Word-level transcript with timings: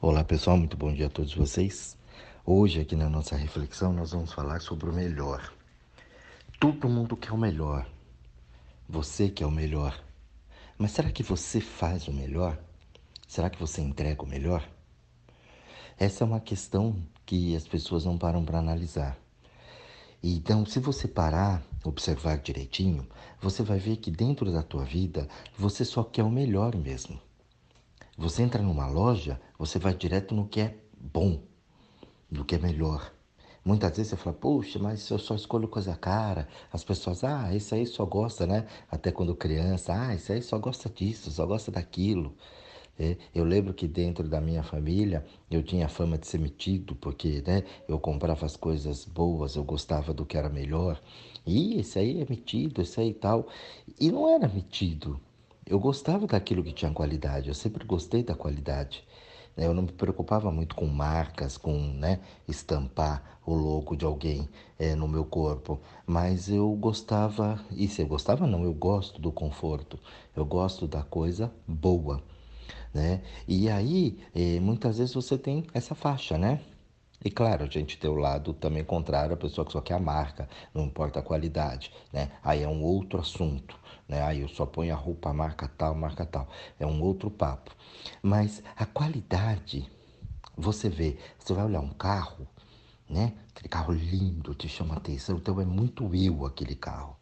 Olá 0.00 0.22
pessoal, 0.22 0.56
muito 0.56 0.76
bom 0.76 0.94
dia 0.94 1.06
a 1.06 1.10
todos 1.10 1.34
vocês. 1.34 1.98
Hoje, 2.46 2.80
aqui 2.80 2.94
na 2.94 3.08
nossa 3.08 3.34
reflexão, 3.34 3.92
nós 3.92 4.12
vamos 4.12 4.32
falar 4.32 4.60
sobre 4.60 4.88
o 4.88 4.92
melhor. 4.92 5.52
Todo 6.60 6.88
mundo 6.88 7.16
quer 7.16 7.32
o 7.32 7.36
melhor. 7.36 7.84
Você 8.88 9.28
quer 9.28 9.44
o 9.44 9.50
melhor. 9.50 10.00
Mas 10.78 10.92
será 10.92 11.10
que 11.10 11.24
você 11.24 11.60
faz 11.60 12.06
o 12.06 12.12
melhor? 12.12 12.56
Será 13.26 13.50
que 13.50 13.58
você 13.58 13.80
entrega 13.80 14.22
o 14.22 14.26
melhor? 14.26 14.62
Essa 15.98 16.22
é 16.22 16.26
uma 16.28 16.38
questão 16.38 16.94
que 17.26 17.56
as 17.56 17.66
pessoas 17.66 18.04
não 18.04 18.16
param 18.16 18.44
para 18.44 18.60
analisar. 18.60 19.18
Então, 20.22 20.64
se 20.64 20.78
você 20.78 21.08
parar, 21.08 21.60
observar 21.82 22.38
direitinho, 22.38 23.04
você 23.40 23.64
vai 23.64 23.80
ver 23.80 23.96
que 23.96 24.12
dentro 24.12 24.52
da 24.52 24.62
tua 24.62 24.84
vida 24.84 25.28
você 25.56 25.84
só 25.84 26.04
quer 26.04 26.22
o 26.22 26.30
melhor 26.30 26.76
mesmo. 26.76 27.20
Você 28.20 28.42
entra 28.42 28.60
numa 28.60 28.88
loja, 28.88 29.40
você 29.56 29.78
vai 29.78 29.94
direto 29.94 30.34
no 30.34 30.48
que 30.48 30.60
é 30.60 30.76
bom, 31.00 31.40
no 32.28 32.44
que 32.44 32.56
é 32.56 32.58
melhor. 32.58 33.12
Muitas 33.64 33.96
vezes 33.96 34.10
você 34.10 34.16
fala, 34.16 34.34
poxa, 34.34 34.76
mas 34.80 35.08
eu 35.08 35.20
só 35.20 35.36
escolho 35.36 35.68
coisa 35.68 35.94
cara. 35.94 36.48
As 36.72 36.82
pessoas, 36.82 37.22
ah, 37.22 37.54
esse 37.54 37.76
aí 37.76 37.86
só 37.86 38.04
gosta, 38.04 38.44
né? 38.44 38.66
Até 38.90 39.12
quando 39.12 39.36
criança, 39.36 39.94
ah, 39.94 40.16
esse 40.16 40.32
aí 40.32 40.42
só 40.42 40.58
gosta 40.58 40.90
disso, 40.90 41.30
só 41.30 41.46
gosta 41.46 41.70
daquilo. 41.70 42.34
É, 42.98 43.16
eu 43.32 43.44
lembro 43.44 43.72
que 43.72 43.86
dentro 43.86 44.28
da 44.28 44.40
minha 44.40 44.64
família 44.64 45.24
eu 45.48 45.62
tinha 45.62 45.88
fama 45.88 46.18
de 46.18 46.26
ser 46.26 46.38
metido, 46.40 46.96
porque 46.96 47.40
né, 47.46 47.62
eu 47.86 48.00
comprava 48.00 48.44
as 48.46 48.56
coisas 48.56 49.04
boas, 49.04 49.54
eu 49.54 49.62
gostava 49.62 50.12
do 50.12 50.26
que 50.26 50.36
era 50.36 50.48
melhor. 50.48 51.00
E 51.46 51.78
esse 51.78 52.00
aí 52.00 52.20
é 52.20 52.26
metido, 52.28 52.82
esse 52.82 53.00
aí 53.00 53.14
tal. 53.14 53.46
E 54.00 54.10
não 54.10 54.28
era 54.28 54.48
metido, 54.48 55.20
eu 55.68 55.78
gostava 55.78 56.26
daquilo 56.26 56.64
que 56.64 56.72
tinha 56.72 56.90
qualidade, 56.90 57.48
eu 57.48 57.54
sempre 57.54 57.84
gostei 57.84 58.22
da 58.22 58.34
qualidade. 58.34 59.04
Né? 59.56 59.66
Eu 59.66 59.74
não 59.74 59.82
me 59.82 59.92
preocupava 59.92 60.50
muito 60.50 60.74
com 60.74 60.86
marcas, 60.86 61.58
com 61.58 61.76
né, 61.76 62.20
estampar 62.46 63.38
o 63.44 63.54
logo 63.54 63.96
de 63.96 64.04
alguém 64.04 64.48
é, 64.78 64.94
no 64.94 65.08
meu 65.08 65.24
corpo, 65.24 65.80
mas 66.06 66.48
eu 66.48 66.70
gostava, 66.74 67.60
e 67.70 67.88
se 67.88 68.02
eu 68.02 68.06
gostava 68.06 68.46
não, 68.46 68.64
eu 68.64 68.72
gosto 68.72 69.20
do 69.20 69.32
conforto, 69.32 69.98
eu 70.36 70.44
gosto 70.44 70.86
da 70.86 71.02
coisa 71.02 71.52
boa, 71.66 72.22
né? 72.92 73.22
E 73.46 73.68
aí, 73.70 74.18
é, 74.34 74.60
muitas 74.60 74.98
vezes 74.98 75.14
você 75.14 75.36
tem 75.38 75.64
essa 75.74 75.94
faixa, 75.94 76.36
né? 76.38 76.60
E 77.24 77.30
claro, 77.30 77.64
a 77.64 77.66
gente 77.66 77.98
tem 77.98 78.08
o 78.08 78.14
lado 78.14 78.52
também 78.52 78.84
contrário, 78.84 79.34
a 79.34 79.36
pessoa 79.36 79.64
que 79.64 79.72
só 79.72 79.80
quer 79.80 79.94
a 79.94 79.98
marca, 79.98 80.48
não 80.72 80.84
importa 80.84 81.18
a 81.18 81.22
qualidade, 81.22 81.92
né? 82.12 82.30
Aí 82.44 82.62
é 82.62 82.68
um 82.68 82.82
outro 82.82 83.18
assunto, 83.18 83.76
né? 84.08 84.22
Aí 84.22 84.40
eu 84.40 84.48
só 84.48 84.66
ponho 84.66 84.92
a 84.92 84.96
roupa, 84.96 85.32
marca 85.32 85.68
tal, 85.68 85.94
marca 85.94 86.24
tal. 86.24 86.48
É 86.78 86.86
um 86.86 87.02
outro 87.02 87.30
papo. 87.30 87.70
Mas 88.22 88.62
a 88.76 88.86
qualidade, 88.86 89.90
você 90.56 90.88
vê, 90.88 91.18
você 91.38 91.52
vai 91.52 91.64
olhar 91.64 91.80
um 91.80 91.90
carro, 91.90 92.48
né? 93.08 93.34
Aquele 93.50 93.68
carro 93.68 93.92
lindo, 93.92 94.54
te 94.54 94.68
chama 94.68 94.96
atenção, 94.96 95.36
então 95.36 95.60
é 95.60 95.64
muito 95.64 96.14
eu 96.14 96.46
aquele 96.46 96.74
carro. 96.74 97.16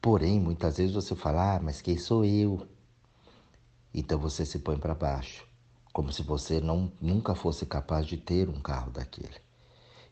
Porém, 0.00 0.40
muitas 0.40 0.76
vezes 0.76 0.94
você 0.94 1.14
fala, 1.14 1.56
ah, 1.56 1.60
mas 1.60 1.80
quem 1.80 1.96
sou 1.96 2.24
eu? 2.24 2.66
Então 3.94 4.18
você 4.18 4.44
se 4.44 4.58
põe 4.58 4.76
para 4.76 4.94
baixo 4.94 5.46
como 5.94 6.12
se 6.12 6.24
você 6.24 6.60
não, 6.60 6.92
nunca 7.00 7.36
fosse 7.36 7.64
capaz 7.64 8.04
de 8.04 8.16
ter 8.16 8.48
um 8.48 8.60
carro 8.60 8.90
daquele. 8.90 9.43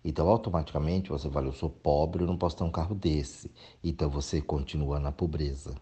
Então, 0.05 0.28
automaticamente 0.28 1.11
você 1.11 1.31
fala: 1.31 1.47
Eu 1.47 1.53
sou 1.53 1.70
pobre, 1.70 2.22
eu 2.22 2.27
não 2.27 2.36
posso 2.36 2.56
ter 2.56 2.64
um 2.64 2.70
carro 2.70 2.95
desse. 2.95 3.50
Então, 3.83 4.09
você 4.11 4.41
continua 4.41 4.98
na 4.98 5.12
pobreza. 5.12 5.75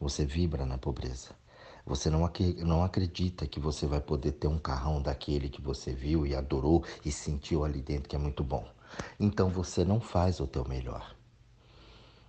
Você 0.00 0.24
vibra 0.24 0.66
na 0.66 0.76
pobreza. 0.76 1.30
Você 1.86 2.10
não, 2.10 2.30
não 2.58 2.82
acredita 2.82 3.46
que 3.46 3.60
você 3.60 3.86
vai 3.86 4.00
poder 4.00 4.32
ter 4.32 4.48
um 4.48 4.58
carrão 4.58 5.00
daquele 5.02 5.48
que 5.48 5.60
você 5.60 5.92
viu 5.92 6.26
e 6.26 6.34
adorou 6.34 6.82
e 7.04 7.12
sentiu 7.12 7.64
ali 7.64 7.80
dentro 7.80 8.08
que 8.08 8.16
é 8.16 8.18
muito 8.18 8.42
bom. 8.42 8.66
Então, 9.20 9.50
você 9.50 9.84
não 9.84 10.00
faz 10.00 10.40
o 10.40 10.46
teu 10.46 10.66
melhor. 10.66 11.14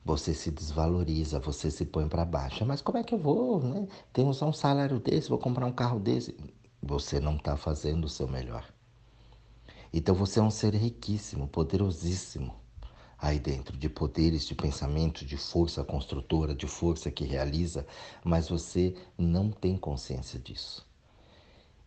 Você 0.04 0.36
se 0.36 0.52
desvaloriza, 0.52 1.40
você 1.40 1.72
se 1.72 1.86
põe 1.86 2.08
para 2.08 2.26
baixo. 2.26 2.66
Mas 2.66 2.82
como 2.82 2.98
é 2.98 3.04
que 3.04 3.16
eu 3.16 3.18
vou? 3.18 3.60
Né? 3.60 3.88
Tenho 4.14 4.30
um 4.30 4.54
salário 4.54 5.00
desse, 5.00 5.30
vou 5.30 5.40
comprar 5.40 5.66
um 5.66 5.72
carro 5.72 6.00
desse 6.00 6.36
você 6.86 7.20
não 7.20 7.36
está 7.36 7.58
fazendo 7.58 8.06
o 8.06 8.10
seu 8.10 8.28
melhor. 8.28 8.64
Então 9.98 10.14
você 10.14 10.40
é 10.42 10.44
um 10.44 10.52
ser 10.52 10.76
riquíssimo, 10.76 11.48
poderosíssimo 11.48 12.54
aí 13.18 13.40
dentro, 13.40 13.78
de 13.78 13.88
poderes, 13.88 14.46
de 14.46 14.54
pensamento, 14.54 15.26
de 15.26 15.38
força 15.38 15.86
construtora, 15.86 16.54
de 16.54 16.68
força 16.68 17.10
que 17.10 17.24
realiza, 17.24 17.88
mas 18.22 18.50
você 18.50 18.94
não 19.18 19.50
tem 19.50 19.78
consciência 19.78 20.38
disso. 20.38 20.86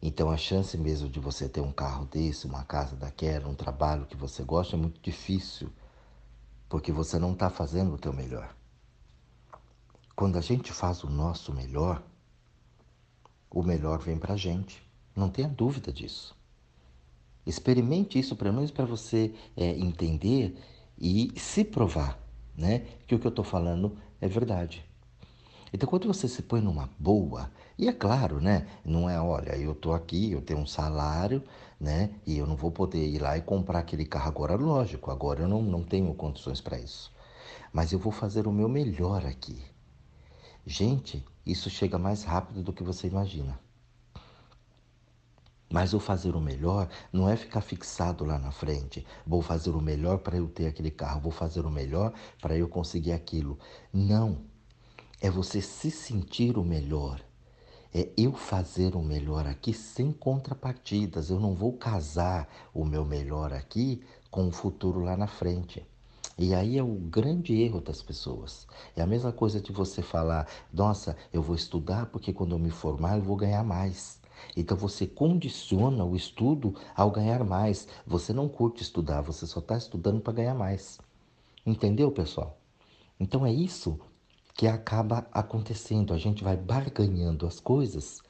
Então 0.00 0.30
a 0.30 0.38
chance 0.38 0.74
mesmo 0.78 1.06
de 1.06 1.20
você 1.20 1.50
ter 1.50 1.60
um 1.60 1.70
carro 1.70 2.06
desse, 2.06 2.46
uma 2.46 2.64
casa 2.64 2.96
daquela, 2.96 3.46
um 3.46 3.54
trabalho 3.54 4.06
que 4.06 4.16
você 4.16 4.42
gosta 4.42 4.74
é 4.74 4.78
muito 4.78 4.98
difícil, 5.02 5.70
porque 6.66 6.90
você 6.90 7.18
não 7.18 7.34
está 7.34 7.50
fazendo 7.50 7.92
o 7.92 7.98
teu 7.98 8.14
melhor. 8.14 8.56
Quando 10.16 10.38
a 10.38 10.40
gente 10.40 10.72
faz 10.72 11.04
o 11.04 11.10
nosso 11.10 11.52
melhor, 11.52 12.02
o 13.50 13.62
melhor 13.62 13.98
vem 13.98 14.18
para 14.18 14.32
a 14.32 14.38
gente. 14.38 14.82
Não 15.14 15.28
tenha 15.28 15.46
dúvida 15.46 15.92
disso. 15.92 16.37
Experimente 17.48 18.18
isso, 18.18 18.36
pelo 18.36 18.52
menos 18.52 18.70
para 18.70 18.84
você 18.84 19.32
é, 19.56 19.70
entender 19.70 20.54
e 20.98 21.32
se 21.34 21.64
provar 21.64 22.22
né, 22.54 22.84
que 23.06 23.14
o 23.14 23.18
que 23.18 23.26
eu 23.26 23.30
estou 23.30 23.44
falando 23.44 23.96
é 24.20 24.28
verdade. 24.28 24.84
Então, 25.72 25.88
quando 25.88 26.06
você 26.06 26.28
se 26.28 26.42
põe 26.42 26.60
numa 26.60 26.90
boa, 26.98 27.50
e 27.78 27.88
é 27.88 27.92
claro, 27.92 28.38
né? 28.38 28.66
Não 28.84 29.08
é, 29.08 29.18
olha, 29.18 29.56
eu 29.56 29.72
estou 29.72 29.94
aqui, 29.94 30.30
eu 30.30 30.42
tenho 30.42 30.60
um 30.60 30.66
salário, 30.66 31.42
né? 31.80 32.10
E 32.26 32.36
eu 32.36 32.46
não 32.46 32.54
vou 32.54 32.70
poder 32.70 33.06
ir 33.06 33.18
lá 33.18 33.38
e 33.38 33.40
comprar 33.40 33.78
aquele 33.78 34.04
carro 34.04 34.28
agora, 34.28 34.54
lógico, 34.54 35.10
agora 35.10 35.40
eu 35.40 35.48
não, 35.48 35.62
não 35.62 35.82
tenho 35.82 36.12
condições 36.14 36.60
para 36.60 36.78
isso. 36.78 37.10
Mas 37.72 37.92
eu 37.92 37.98
vou 37.98 38.12
fazer 38.12 38.46
o 38.46 38.52
meu 38.52 38.68
melhor 38.68 39.24
aqui. 39.24 39.62
Gente, 40.66 41.24
isso 41.46 41.70
chega 41.70 41.98
mais 41.98 42.24
rápido 42.24 42.62
do 42.62 42.74
que 42.74 42.82
você 42.82 43.06
imagina. 43.06 43.58
Mas 45.70 45.92
o 45.92 46.00
fazer 46.00 46.34
o 46.34 46.40
melhor 46.40 46.88
não 47.12 47.28
é 47.28 47.36
ficar 47.36 47.60
fixado 47.60 48.24
lá 48.24 48.38
na 48.38 48.50
frente. 48.50 49.06
Vou 49.26 49.42
fazer 49.42 49.70
o 49.70 49.80
melhor 49.80 50.18
para 50.18 50.36
eu 50.36 50.48
ter 50.48 50.66
aquele 50.66 50.90
carro, 50.90 51.20
vou 51.20 51.32
fazer 51.32 51.66
o 51.66 51.70
melhor 51.70 52.12
para 52.40 52.56
eu 52.56 52.68
conseguir 52.68 53.12
aquilo. 53.12 53.58
Não. 53.92 54.38
É 55.20 55.28
você 55.30 55.60
se 55.60 55.90
sentir 55.90 56.56
o 56.56 56.64
melhor. 56.64 57.20
É 57.92 58.08
eu 58.16 58.32
fazer 58.32 58.94
o 58.94 59.02
melhor 59.02 59.46
aqui 59.46 59.74
sem 59.74 60.12
contrapartidas. 60.12 61.30
Eu 61.30 61.40
não 61.40 61.54
vou 61.54 61.72
casar 61.72 62.48
o 62.72 62.84
meu 62.84 63.04
melhor 63.04 63.52
aqui 63.52 64.02
com 64.30 64.48
o 64.48 64.52
futuro 64.52 65.00
lá 65.00 65.16
na 65.16 65.26
frente. 65.26 65.84
E 66.38 66.54
aí 66.54 66.78
é 66.78 66.82
o 66.82 66.94
grande 66.94 67.60
erro 67.60 67.80
das 67.80 68.00
pessoas. 68.00 68.66
É 68.94 69.02
a 69.02 69.06
mesma 69.06 69.32
coisa 69.32 69.60
de 69.60 69.72
você 69.72 70.02
falar: 70.02 70.46
nossa, 70.72 71.16
eu 71.32 71.42
vou 71.42 71.56
estudar 71.56 72.06
porque 72.06 72.32
quando 72.32 72.52
eu 72.52 72.58
me 72.58 72.70
formar 72.70 73.16
eu 73.16 73.22
vou 73.22 73.36
ganhar 73.36 73.64
mais. 73.64 74.17
Então 74.56 74.76
você 74.76 75.06
condiciona 75.06 76.04
o 76.04 76.16
estudo 76.16 76.74
ao 76.94 77.10
ganhar 77.10 77.44
mais. 77.44 77.88
Você 78.06 78.32
não 78.32 78.48
curte 78.48 78.82
estudar, 78.82 79.20
você 79.20 79.46
só 79.46 79.60
está 79.60 79.76
estudando 79.76 80.20
para 80.20 80.32
ganhar 80.32 80.54
mais. 80.54 80.98
Entendeu, 81.64 82.10
pessoal? 82.10 82.58
Então 83.20 83.44
é 83.44 83.52
isso 83.52 83.98
que 84.54 84.66
acaba 84.66 85.26
acontecendo. 85.32 86.12
A 86.12 86.18
gente 86.18 86.42
vai 86.42 86.56
barganhando 86.56 87.46
as 87.46 87.60
coisas 87.60 88.22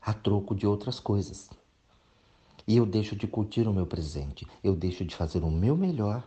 a 0.00 0.12
troco 0.12 0.54
de 0.54 0.66
outras 0.66 0.98
coisas. 0.98 1.50
E 2.66 2.76
eu 2.76 2.84
deixo 2.84 3.16
de 3.16 3.26
curtir 3.26 3.66
o 3.66 3.72
meu 3.72 3.86
presente, 3.86 4.46
eu 4.62 4.76
deixo 4.76 5.04
de 5.04 5.16
fazer 5.16 5.42
o 5.42 5.50
meu 5.50 5.76
melhor, 5.76 6.26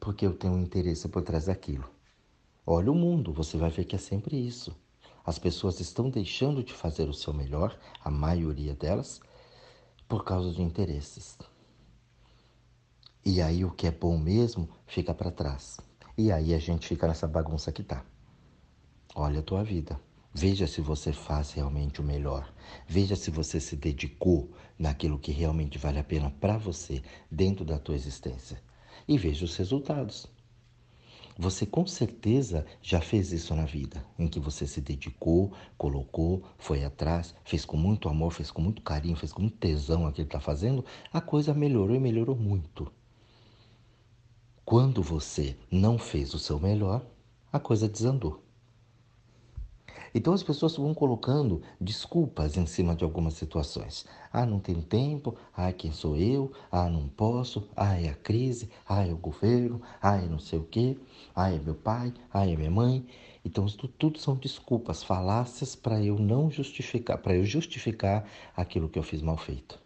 porque 0.00 0.26
eu 0.26 0.34
tenho 0.34 0.58
interesse 0.58 1.08
por 1.08 1.22
trás 1.22 1.46
daquilo. 1.46 1.88
Olha 2.66 2.90
o 2.90 2.94
mundo, 2.94 3.32
você 3.32 3.56
vai 3.56 3.70
ver 3.70 3.84
que 3.84 3.94
é 3.94 3.98
sempre 3.98 4.36
isso. 4.36 4.74
As 5.24 5.38
pessoas 5.38 5.80
estão 5.80 6.10
deixando 6.10 6.62
de 6.62 6.72
fazer 6.72 7.08
o 7.08 7.14
seu 7.14 7.32
melhor, 7.32 7.78
a 8.04 8.10
maioria 8.10 8.74
delas, 8.74 9.20
por 10.06 10.22
causa 10.24 10.52
de 10.52 10.60
interesses. 10.60 11.38
E 13.24 13.40
aí 13.40 13.64
o 13.64 13.70
que 13.70 13.86
é 13.86 13.90
bom 13.90 14.18
mesmo 14.18 14.68
fica 14.86 15.14
para 15.14 15.30
trás. 15.30 15.78
E 16.16 16.30
aí 16.30 16.52
a 16.52 16.58
gente 16.58 16.86
fica 16.86 17.08
nessa 17.08 17.26
bagunça 17.26 17.72
que 17.72 17.82
tá. 17.82 18.04
Olha 19.14 19.40
a 19.40 19.42
tua 19.42 19.64
vida. 19.64 19.98
Veja 20.32 20.66
se 20.66 20.80
você 20.80 21.12
faz 21.12 21.52
realmente 21.52 22.00
o 22.00 22.04
melhor. 22.04 22.52
Veja 22.86 23.16
se 23.16 23.30
você 23.30 23.58
se 23.60 23.76
dedicou 23.76 24.50
naquilo 24.78 25.18
que 25.18 25.32
realmente 25.32 25.78
vale 25.78 25.98
a 25.98 26.04
pena 26.04 26.28
para 26.28 26.58
você 26.58 27.02
dentro 27.30 27.64
da 27.64 27.78
tua 27.78 27.94
existência. 27.94 28.60
E 29.08 29.16
veja 29.16 29.44
os 29.44 29.56
resultados. 29.56 30.33
Você 31.36 31.66
com 31.66 31.84
certeza 31.84 32.64
já 32.80 33.00
fez 33.00 33.32
isso 33.32 33.54
na 33.56 33.64
vida, 33.64 34.04
em 34.16 34.28
que 34.28 34.38
você 34.38 34.68
se 34.68 34.80
dedicou, 34.80 35.52
colocou, 35.76 36.44
foi 36.56 36.84
atrás, 36.84 37.34
fez 37.44 37.64
com 37.64 37.76
muito 37.76 38.08
amor, 38.08 38.30
fez 38.32 38.52
com 38.52 38.62
muito 38.62 38.82
carinho, 38.82 39.16
fez 39.16 39.32
com 39.32 39.42
muito 39.42 39.56
tesão 39.56 40.06
aquilo 40.06 40.28
que 40.28 40.36
está 40.36 40.40
fazendo, 40.40 40.84
a 41.12 41.20
coisa 41.20 41.52
melhorou 41.52 41.96
e 41.96 41.98
melhorou 41.98 42.36
muito. 42.36 42.92
Quando 44.64 45.02
você 45.02 45.56
não 45.70 45.98
fez 45.98 46.34
o 46.34 46.38
seu 46.38 46.60
melhor, 46.60 47.04
a 47.52 47.58
coisa 47.58 47.88
desandou. 47.88 48.43
Então 50.14 50.32
as 50.32 50.42
pessoas 50.42 50.76
vão 50.76 50.94
colocando 50.94 51.60
desculpas 51.80 52.56
em 52.56 52.66
cima 52.66 52.94
de 52.94 53.02
algumas 53.02 53.34
situações. 53.34 54.06
Ah, 54.32 54.46
não 54.46 54.60
tenho 54.60 54.82
tempo. 54.82 55.36
Ah, 55.56 55.72
quem 55.72 55.90
sou 55.90 56.16
eu? 56.16 56.52
Ah, 56.70 56.88
não 56.88 57.08
posso. 57.08 57.68
Ah, 57.76 58.00
é 58.00 58.08
a 58.08 58.14
crise. 58.14 58.70
Ah, 58.88 59.04
é 59.04 59.12
o 59.12 59.16
governo. 59.16 59.82
Ah, 60.00 60.16
é 60.16 60.26
não 60.26 60.38
sei 60.38 60.58
o 60.58 60.64
quê. 60.64 60.96
Ah, 61.34 61.52
é 61.52 61.58
meu 61.58 61.74
pai. 61.74 62.14
Ah, 62.32 62.46
é 62.46 62.54
minha 62.56 62.70
mãe. 62.70 63.04
Então 63.44 63.66
isso 63.66 63.86
tudo 63.86 64.18
são 64.18 64.36
desculpas, 64.36 65.02
falácias 65.02 65.76
para 65.76 66.02
eu 66.02 66.18
não 66.18 66.50
justificar, 66.50 67.18
para 67.18 67.36
eu 67.36 67.44
justificar 67.44 68.24
aquilo 68.56 68.88
que 68.88 68.98
eu 68.98 69.02
fiz 69.02 69.20
mal 69.20 69.36
feito. 69.36 69.78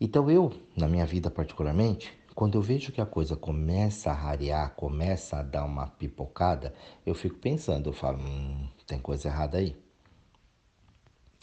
Então 0.00 0.30
eu, 0.30 0.52
na 0.76 0.86
minha 0.86 1.04
vida 1.04 1.30
particularmente, 1.30 2.12
quando 2.34 2.56
eu 2.58 2.62
vejo 2.62 2.90
que 2.90 3.00
a 3.00 3.06
coisa 3.06 3.36
começa 3.36 4.10
a 4.10 4.14
rarear, 4.14 4.74
começa 4.74 5.38
a 5.38 5.42
dar 5.42 5.64
uma 5.64 5.86
pipocada, 5.86 6.74
eu 7.06 7.14
fico 7.14 7.36
pensando, 7.36 7.90
eu 7.90 7.92
falo, 7.92 8.18
hum, 8.18 8.68
tem 8.86 8.98
coisa 8.98 9.28
errada 9.28 9.58
aí. 9.58 9.76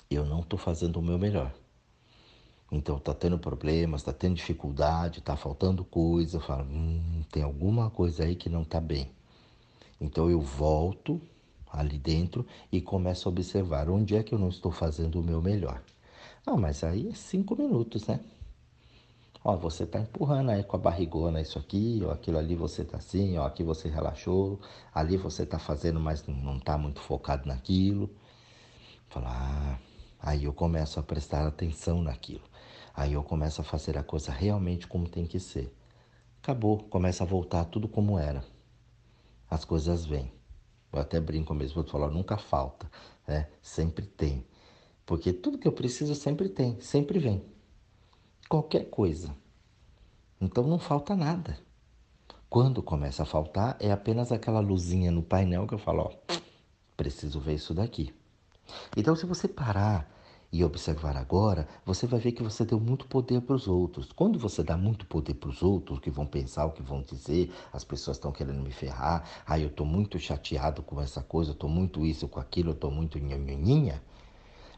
Eu 0.10 0.26
não 0.26 0.42
estou 0.42 0.60
fazendo 0.60 0.98
o 0.98 1.02
meu 1.02 1.18
melhor. 1.18 1.54
Então 2.70 3.00
tá 3.00 3.14
tendo 3.14 3.40
problemas, 3.40 4.04
tá 4.04 4.12
tendo 4.12 4.36
dificuldade, 4.36 5.22
tá 5.22 5.38
faltando 5.38 5.84
coisa. 5.86 6.38
Eu 6.38 6.42
falo, 6.42 6.64
hum, 6.64 7.24
tem 7.32 7.44
alguma 7.44 7.90
coisa 7.90 8.24
aí 8.24 8.36
que 8.36 8.50
não 8.50 8.64
tá 8.64 8.80
bem. 8.82 9.10
Então 10.00 10.30
eu 10.30 10.42
volto 10.42 11.22
ali 11.72 11.98
dentro 11.98 12.46
e 12.72 12.82
começo 12.82 13.30
a 13.30 13.32
observar 13.32 13.90
onde 13.90 14.16
é 14.16 14.24
que 14.24 14.34
eu 14.34 14.40
não 14.40 14.50
estou 14.50 14.72
fazendo 14.72 15.20
o 15.20 15.24
meu 15.24 15.42
melhor. 15.42 15.82
Ah, 16.46 16.58
mas 16.58 16.84
aí 16.84 17.08
é 17.08 17.14
cinco 17.14 17.56
minutos, 17.56 18.08
né? 18.08 18.20
Ó, 19.44 19.58
você 19.58 19.86
está 19.86 20.00
empurrando 20.00 20.52
aí 20.52 20.64
com 20.64 20.76
a 20.76 20.80
barrigona 20.80 21.42
isso 21.42 21.58
aqui, 21.58 22.00
ó, 22.06 22.12
aquilo 22.12 22.38
ali 22.38 22.56
você 22.56 22.84
está 22.84 22.98
assim, 22.98 23.38
ó, 23.40 23.46
aqui 23.46 23.64
você 23.64 23.90
relaxou, 23.90 24.60
ali 24.94 25.18
você 25.18 25.44
está 25.44 25.58
fazendo, 25.58 26.00
mas 26.00 26.26
não 26.28 26.58
está 26.58 26.78
muito 26.78 27.02
focado 27.02 27.48
naquilo. 27.48 28.10
Falar, 29.10 29.32
ah, 29.32 29.80
aí 30.20 30.44
eu 30.46 30.54
começo 30.54 31.00
a 31.00 31.04
prestar 31.04 31.48
atenção 31.48 32.04
naquilo. 32.04 32.44
Aí 32.94 33.14
eu 33.14 33.24
começo 33.24 33.62
a 33.62 33.64
fazer 33.64 33.98
a 33.98 34.04
coisa 34.04 34.32
realmente 34.32 34.88
como 34.88 35.10
tem 35.10 35.26
que 35.26 35.40
ser. 35.40 35.76
Acabou, 36.42 36.78
começa 36.84 37.24
a 37.24 37.28
voltar 37.28 37.66
tudo 37.66 37.88
como 37.88 38.20
era. 38.20 38.44
As 39.50 39.66
coisas 39.66 40.06
vêm. 40.06 40.32
Eu 40.94 41.00
até 41.00 41.20
brinco 41.20 41.54
mesmo, 41.54 41.82
vou 41.82 41.92
falar, 41.92 42.10
nunca 42.10 42.38
falta, 42.38 42.90
né? 43.28 43.48
Sempre 43.62 44.06
tem. 44.06 44.46
Porque 45.06 45.34
tudo 45.34 45.58
que 45.58 45.68
eu 45.68 45.72
preciso 45.72 46.14
sempre 46.16 46.48
tem, 46.50 46.80
sempre 46.80 47.18
vem 47.20 47.51
qualquer 48.52 48.90
coisa. 48.90 49.34
Então 50.42 50.68
não 50.68 50.78
falta 50.78 51.16
nada. 51.16 51.58
Quando 52.50 52.84
começa 52.84 53.24
a 53.24 53.26
faltar, 53.26 53.78
é 53.80 53.94
apenas 53.94 54.30
aquela 54.30 54.60
luzinha 54.60 55.10
no 55.10 55.24
painel 55.24 55.66
que 55.66 55.74
eu 55.74 55.78
falo, 55.80 56.02
ó, 56.02 56.36
preciso 56.98 57.40
ver 57.40 57.54
isso 57.54 57.74
daqui. 57.74 58.14
Então, 58.98 59.16
se 59.16 59.26
você 59.26 59.48
parar 59.48 60.12
e 60.52 60.66
observar 60.66 61.16
agora, 61.16 61.66
você 61.86 62.06
vai 62.06 62.20
ver 62.20 62.34
que 62.34 62.44
você 62.44 62.66
deu 62.66 62.78
muito 62.78 63.08
poder 63.08 63.40
para 63.40 63.56
os 63.56 63.70
outros. 63.70 64.12
Quando 64.12 64.38
você 64.38 64.62
dá 64.62 64.76
muito 64.76 65.06
poder 65.06 65.36
para 65.36 65.50
os 65.50 65.64
outros, 65.64 66.00
que 66.00 66.12
vão 66.12 66.26
pensar, 66.26 66.66
o 66.66 66.72
que 66.72 66.84
vão 66.84 67.02
dizer, 67.04 67.54
as 67.72 67.86
pessoas 67.86 68.18
estão 68.18 68.34
querendo 68.34 68.62
me 68.62 68.72
ferrar, 68.72 69.24
aí 69.48 69.62
eu 69.62 69.70
estou 69.70 69.86
muito 69.86 70.20
chateado 70.20 70.84
com 70.84 71.00
essa 71.00 71.24
coisa, 71.24 71.52
eu 71.52 71.54
estou 71.54 71.70
muito 71.70 72.06
isso 72.06 72.28
com 72.28 72.42
aquilo, 72.42 72.72
eu 72.72 72.74
estou 72.74 72.92
muito 72.92 73.18
nhanhaninha, 73.18 74.04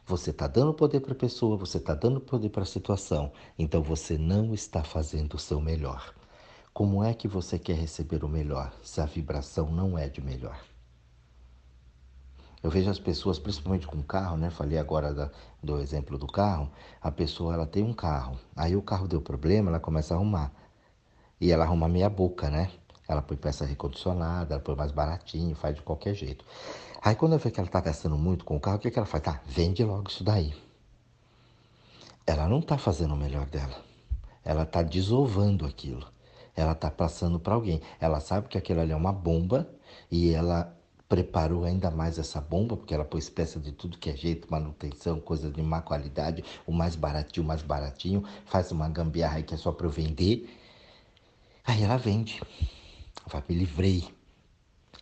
você 0.05 0.31
está 0.31 0.47
dando 0.47 0.73
poder 0.73 0.99
para 0.99 1.13
a 1.13 1.15
pessoa, 1.15 1.57
você 1.57 1.77
está 1.77 1.93
dando 1.93 2.19
poder 2.19 2.49
para 2.49 2.63
a 2.63 2.65
situação, 2.65 3.31
então 3.57 3.81
você 3.81 4.17
não 4.17 4.53
está 4.53 4.83
fazendo 4.83 5.35
o 5.35 5.39
seu 5.39 5.61
melhor. 5.61 6.13
Como 6.73 7.03
é 7.03 7.13
que 7.13 7.27
você 7.27 7.57
quer 7.57 7.75
receber 7.75 8.23
o 8.23 8.27
melhor 8.27 8.73
se 8.81 8.99
a 8.99 9.05
vibração 9.05 9.71
não 9.71 9.97
é 9.97 10.09
de 10.09 10.21
melhor? 10.21 10.59
Eu 12.63 12.69
vejo 12.69 12.89
as 12.89 12.97
pessoas, 12.97 13.37
principalmente 13.37 13.85
com 13.85 14.01
carro, 14.01 14.37
né? 14.37 14.49
Falei 14.49 14.77
agora 14.77 15.13
da, 15.13 15.29
do 15.61 15.79
exemplo 15.79 16.17
do 16.17 16.25
carro. 16.25 16.71
A 17.01 17.11
pessoa 17.11 17.53
ela 17.53 17.67
tem 17.67 17.83
um 17.83 17.93
carro, 17.93 18.39
aí 18.55 18.75
o 18.75 18.81
carro 18.81 19.07
deu 19.07 19.21
problema, 19.21 19.69
ela 19.69 19.81
começa 19.81 20.13
a 20.13 20.17
arrumar. 20.17 20.51
E 21.39 21.51
ela 21.51 21.65
arruma 21.65 21.89
meia 21.89 22.09
boca, 22.09 22.49
né? 22.49 22.71
Ela 23.07 23.21
põe 23.21 23.35
peça 23.35 23.65
recondicionada, 23.65 24.55
ela 24.55 24.63
põe 24.63 24.75
mais 24.75 24.91
baratinho, 24.91 25.55
faz 25.55 25.75
de 25.75 25.81
qualquer 25.81 26.13
jeito. 26.13 26.45
Aí 27.03 27.15
quando 27.15 27.33
eu 27.33 27.39
vejo 27.39 27.53
que 27.53 27.59
ela 27.59 27.67
está 27.67 27.81
gastando 27.81 28.17
muito 28.17 28.45
com 28.45 28.55
o 28.55 28.59
carro, 28.61 28.77
o 28.77 28.79
que, 28.79 28.89
que 28.89 28.97
ela 28.97 29.05
faz? 29.05 29.21
Tá, 29.21 29.41
vende 29.45 29.83
logo 29.83 30.09
isso 30.09 30.23
daí. 30.23 30.53
Ela 32.25 32.47
não 32.47 32.59
está 32.59 32.77
fazendo 32.77 33.13
o 33.13 33.17
melhor 33.17 33.45
dela. 33.47 33.75
Ela 34.45 34.63
está 34.63 34.81
desovando 34.81 35.65
aquilo. 35.65 36.07
Ela 36.55 36.71
está 36.71 36.89
passando 36.89 37.37
para 37.39 37.55
alguém. 37.55 37.81
Ela 37.99 38.21
sabe 38.21 38.47
que 38.47 38.57
aquilo 38.57 38.79
ali 38.79 38.93
é 38.93 38.95
uma 38.95 39.11
bomba 39.11 39.67
e 40.09 40.33
ela 40.33 40.73
preparou 41.09 41.65
ainda 41.65 41.91
mais 41.91 42.17
essa 42.17 42.39
bomba, 42.39 42.77
porque 42.77 42.93
ela 42.93 43.03
pôs 43.03 43.29
peça 43.29 43.59
de 43.59 43.73
tudo 43.73 43.97
que 43.97 44.09
é 44.09 44.15
jeito, 44.15 44.47
manutenção, 44.49 45.19
coisas 45.19 45.51
de 45.51 45.61
má 45.61 45.81
qualidade, 45.81 46.43
o 46.65 46.71
mais 46.71 46.95
baratinho, 46.95 47.43
o 47.43 47.47
mais 47.47 47.61
baratinho, 47.61 48.23
faz 48.45 48.71
uma 48.71 48.87
gambiarra 48.87 49.37
aí 49.37 49.43
que 49.43 49.53
é 49.53 49.57
só 49.57 49.73
para 49.73 49.85
eu 49.85 49.91
vender. 49.91 50.49
Aí 51.65 51.83
ela 51.83 51.97
vende. 51.97 52.41
Fala, 53.27 53.43
me 53.47 53.55
livrei. 53.55 54.07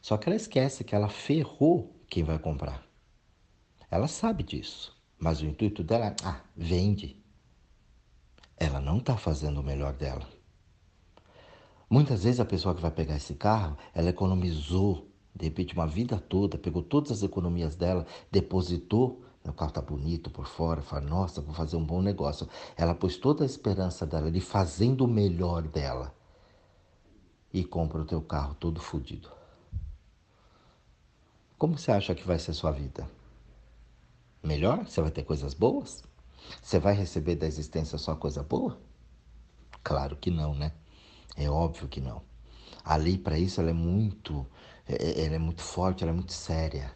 Só 0.01 0.17
que 0.17 0.27
ela 0.27 0.35
esquece 0.35 0.83
que 0.83 0.95
ela 0.95 1.09
ferrou 1.09 1.95
quem 2.09 2.23
vai 2.23 2.39
comprar. 2.39 2.83
Ela 3.89 4.07
sabe 4.07 4.43
disso, 4.43 4.97
mas 5.19 5.41
o 5.41 5.45
intuito 5.45 5.83
dela 5.83 6.07
é, 6.07 6.15
ah, 6.23 6.41
vende. 6.55 7.21
Ela 8.57 8.79
não 8.79 8.97
está 8.97 9.17
fazendo 9.17 9.59
o 9.59 9.63
melhor 9.63 9.93
dela. 9.93 10.27
Muitas 11.89 12.23
vezes 12.23 12.39
a 12.39 12.45
pessoa 12.45 12.73
que 12.73 12.81
vai 12.81 12.91
pegar 12.91 13.17
esse 13.17 13.35
carro, 13.35 13.77
ela 13.93 14.09
economizou, 14.09 15.07
de 15.35 15.45
repente, 15.45 15.73
uma 15.73 15.87
vida 15.87 16.17
toda, 16.17 16.57
pegou 16.57 16.81
todas 16.81 17.11
as 17.11 17.23
economias 17.23 17.75
dela, 17.75 18.05
depositou 18.31 19.23
o 19.43 19.53
carro 19.53 19.69
está 19.69 19.81
bonito 19.81 20.29
por 20.29 20.45
fora, 20.45 20.81
fala, 20.81 21.01
nossa, 21.01 21.41
vou 21.41 21.53
fazer 21.53 21.75
um 21.75 21.83
bom 21.83 22.01
negócio. 22.01 22.47
Ela 22.77 22.93
pôs 22.93 23.17
toda 23.17 23.43
a 23.43 23.45
esperança 23.45 24.05
dela 24.05 24.31
de 24.31 24.39
fazendo 24.39 25.05
o 25.05 25.07
melhor 25.07 25.63
dela 25.63 26.13
e 27.51 27.63
compra 27.63 28.01
o 28.01 28.05
teu 28.05 28.21
carro 28.21 28.53
todo 28.53 28.79
fodido. 28.79 29.40
Como 31.61 31.77
você 31.77 31.91
acha 31.91 32.15
que 32.15 32.25
vai 32.25 32.39
ser 32.39 32.53
sua 32.53 32.71
vida? 32.71 33.07
Melhor? 34.41 34.83
Você 34.83 34.99
vai 34.99 35.11
ter 35.11 35.21
coisas 35.21 35.53
boas? 35.53 36.03
Você 36.59 36.79
vai 36.79 36.95
receber 36.95 37.35
da 37.35 37.45
existência 37.45 37.99
só 37.99 38.15
coisa 38.15 38.41
boa? 38.41 38.79
Claro 39.83 40.15
que 40.15 40.31
não, 40.31 40.55
né? 40.55 40.71
É 41.37 41.47
óbvio 41.47 41.87
que 41.87 42.01
não. 42.01 42.23
A 42.83 42.95
lei 42.95 43.15
para 43.15 43.37
isso 43.37 43.61
ela 43.61 43.69
é 43.69 43.73
muito, 43.73 44.43
é, 44.87 44.95
é, 44.95 45.25
ela 45.27 45.35
é 45.35 45.37
muito 45.37 45.61
forte, 45.61 46.03
ela 46.03 46.11
é 46.11 46.15
muito 46.15 46.33
séria. 46.33 46.91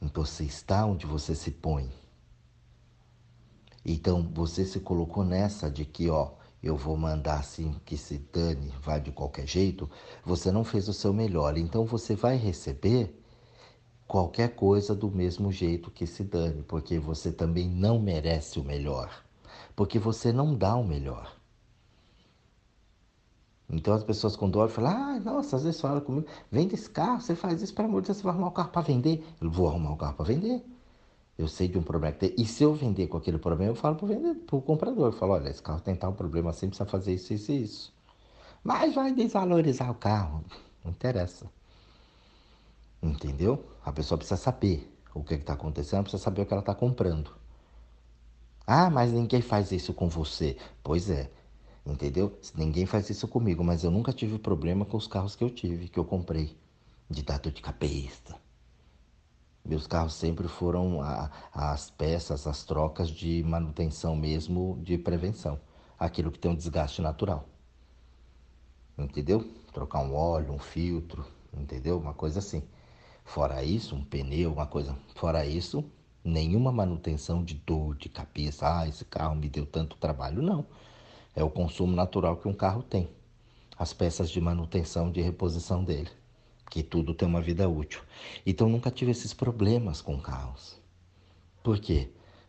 Então 0.00 0.24
você 0.24 0.42
está 0.42 0.84
onde 0.84 1.06
você 1.06 1.36
se 1.36 1.52
põe. 1.52 1.88
Então 3.84 4.28
você 4.34 4.64
se 4.64 4.80
colocou 4.80 5.22
nessa 5.22 5.70
de 5.70 5.84
que, 5.84 6.10
ó, 6.10 6.32
eu 6.60 6.76
vou 6.76 6.96
mandar 6.96 7.40
assim 7.40 7.74
que 7.84 7.96
se 7.96 8.18
dane, 8.18 8.74
vai 8.80 9.00
de 9.00 9.10
qualquer 9.10 9.46
jeito, 9.46 9.90
você 10.24 10.50
não 10.52 10.62
fez 10.62 10.88
o 10.88 10.92
seu 10.92 11.12
melhor. 11.12 11.56
Então 11.56 11.84
você 11.84 12.16
vai 12.16 12.36
receber 12.36 13.21
qualquer 14.12 14.54
coisa 14.54 14.94
do 14.94 15.10
mesmo 15.10 15.50
jeito 15.50 15.90
que 15.90 16.06
se 16.06 16.22
dane, 16.22 16.62
porque 16.64 16.98
você 16.98 17.32
também 17.32 17.66
não 17.66 17.98
merece 17.98 18.60
o 18.60 18.62
melhor, 18.62 19.10
porque 19.74 19.98
você 19.98 20.30
não 20.30 20.54
dá 20.54 20.76
o 20.76 20.84
melhor. 20.84 21.34
Então 23.70 23.94
as 23.94 24.04
pessoas 24.04 24.36
com 24.36 24.50
dor 24.50 24.68
falam, 24.68 24.92
ah, 24.92 25.18
nossa, 25.18 25.56
às 25.56 25.64
vezes 25.64 25.80
falam 25.80 26.02
comigo, 26.02 26.26
vende 26.50 26.74
esse 26.74 26.90
carro, 26.90 27.22
você 27.22 27.34
faz 27.34 27.62
isso, 27.62 27.72
para 27.72 27.86
amor 27.86 28.02
de 28.02 28.08
Deus, 28.08 28.18
você 28.18 28.22
vai 28.22 28.32
arrumar 28.32 28.48
o 28.48 28.50
um 28.50 28.52
carro 28.52 28.68
para 28.68 28.82
vender. 28.82 29.24
Eu 29.40 29.50
vou 29.50 29.66
arrumar 29.66 29.88
o 29.88 29.94
um 29.94 29.96
carro 29.96 30.12
para 30.12 30.26
vender. 30.26 30.62
Eu 31.38 31.48
sei 31.48 31.66
de 31.66 31.78
um 31.78 31.82
problema 31.82 32.12
que 32.12 32.28
tem. 32.28 32.34
E 32.36 32.46
se 32.46 32.62
eu 32.62 32.74
vender 32.74 33.06
com 33.06 33.16
aquele 33.16 33.38
problema, 33.38 33.72
eu 33.72 33.76
falo 33.76 33.96
para 33.96 34.58
o 34.58 34.60
comprador. 34.60 35.06
Eu 35.06 35.12
falo, 35.12 35.32
olha, 35.32 35.48
esse 35.48 35.62
carro 35.62 35.80
tem 35.80 35.96
tal 35.96 36.12
problema 36.12 36.50
assim, 36.50 36.68
precisa 36.68 36.86
fazer 36.86 37.14
isso, 37.14 37.32
isso 37.32 37.50
e 37.50 37.62
isso. 37.62 37.94
Mas 38.62 38.94
vai 38.94 39.10
desvalorizar 39.14 39.90
o 39.90 39.94
carro. 39.94 40.44
Não 40.84 40.90
interessa. 40.90 41.46
Entendeu? 43.02 43.71
A 43.84 43.92
pessoa 43.92 44.18
precisa 44.18 44.40
saber 44.40 44.90
o 45.14 45.22
que 45.22 45.34
está 45.34 45.54
acontecendo, 45.54 46.02
precisa 46.02 46.22
saber 46.22 46.42
o 46.42 46.46
que 46.46 46.52
ela 46.52 46.62
está 46.62 46.74
comprando. 46.74 47.30
Ah, 48.66 48.88
mas 48.90 49.12
ninguém 49.12 49.42
faz 49.42 49.72
isso 49.72 49.92
com 49.92 50.08
você. 50.08 50.56
Pois 50.82 51.10
é, 51.10 51.30
entendeu? 51.84 52.38
Ninguém 52.54 52.86
faz 52.86 53.10
isso 53.10 53.26
comigo, 53.28 53.62
mas 53.64 53.84
eu 53.84 53.90
nunca 53.90 54.12
tive 54.12 54.38
problema 54.38 54.84
com 54.84 54.96
os 54.96 55.06
carros 55.06 55.36
que 55.36 55.44
eu 55.44 55.50
tive, 55.50 55.88
que 55.88 55.98
eu 55.98 56.04
comprei. 56.04 56.56
De 57.10 57.22
dor 57.22 57.38
de 57.40 57.60
cabeça, 57.60 58.40
meus 59.64 59.86
carros 59.86 60.14
sempre 60.14 60.48
foram 60.48 61.00
a, 61.00 61.30
as 61.52 61.88
peças, 61.90 62.46
as 62.46 62.64
trocas 62.64 63.08
de 63.08 63.42
manutenção 63.44 64.16
mesmo, 64.16 64.78
de 64.82 64.98
prevenção. 64.98 65.58
Aquilo 65.98 66.32
que 66.32 66.38
tem 66.38 66.50
um 66.50 66.54
desgaste 66.54 67.00
natural. 67.00 67.48
Entendeu? 68.98 69.48
Trocar 69.72 70.00
um 70.00 70.14
óleo, 70.14 70.52
um 70.52 70.58
filtro, 70.58 71.24
entendeu? 71.56 71.98
Uma 71.98 72.12
coisa 72.12 72.40
assim. 72.40 72.62
Fora 73.24 73.62
isso, 73.64 73.94
um 73.96 74.04
pneu, 74.04 74.52
uma 74.52 74.66
coisa. 74.66 74.96
Fora 75.14 75.46
isso, 75.46 75.84
nenhuma 76.24 76.70
manutenção 76.72 77.42
de 77.44 77.54
dor 77.54 77.96
de 77.96 78.08
cabeça. 78.08 78.80
Ah, 78.80 78.88
esse 78.88 79.04
carro 79.04 79.34
me 79.34 79.48
deu 79.48 79.66
tanto 79.66 79.96
trabalho. 79.96 80.42
Não. 80.42 80.66
É 81.34 81.42
o 81.42 81.50
consumo 81.50 81.94
natural 81.96 82.36
que 82.36 82.48
um 82.48 82.54
carro 82.54 82.82
tem. 82.82 83.08
As 83.78 83.92
peças 83.92 84.30
de 84.30 84.40
manutenção, 84.40 85.10
de 85.10 85.20
reposição 85.20 85.82
dele. 85.84 86.10
que 86.70 86.82
tudo 86.82 87.12
tem 87.14 87.28
uma 87.28 87.40
vida 87.42 87.68
útil. 87.68 88.00
Então 88.46 88.66
nunca 88.68 88.90
tive 88.90 89.10
esses 89.10 89.34
problemas 89.34 90.00
com 90.00 90.18
carros. 90.18 90.78
Por 91.62 91.78
quê? 91.78 92.08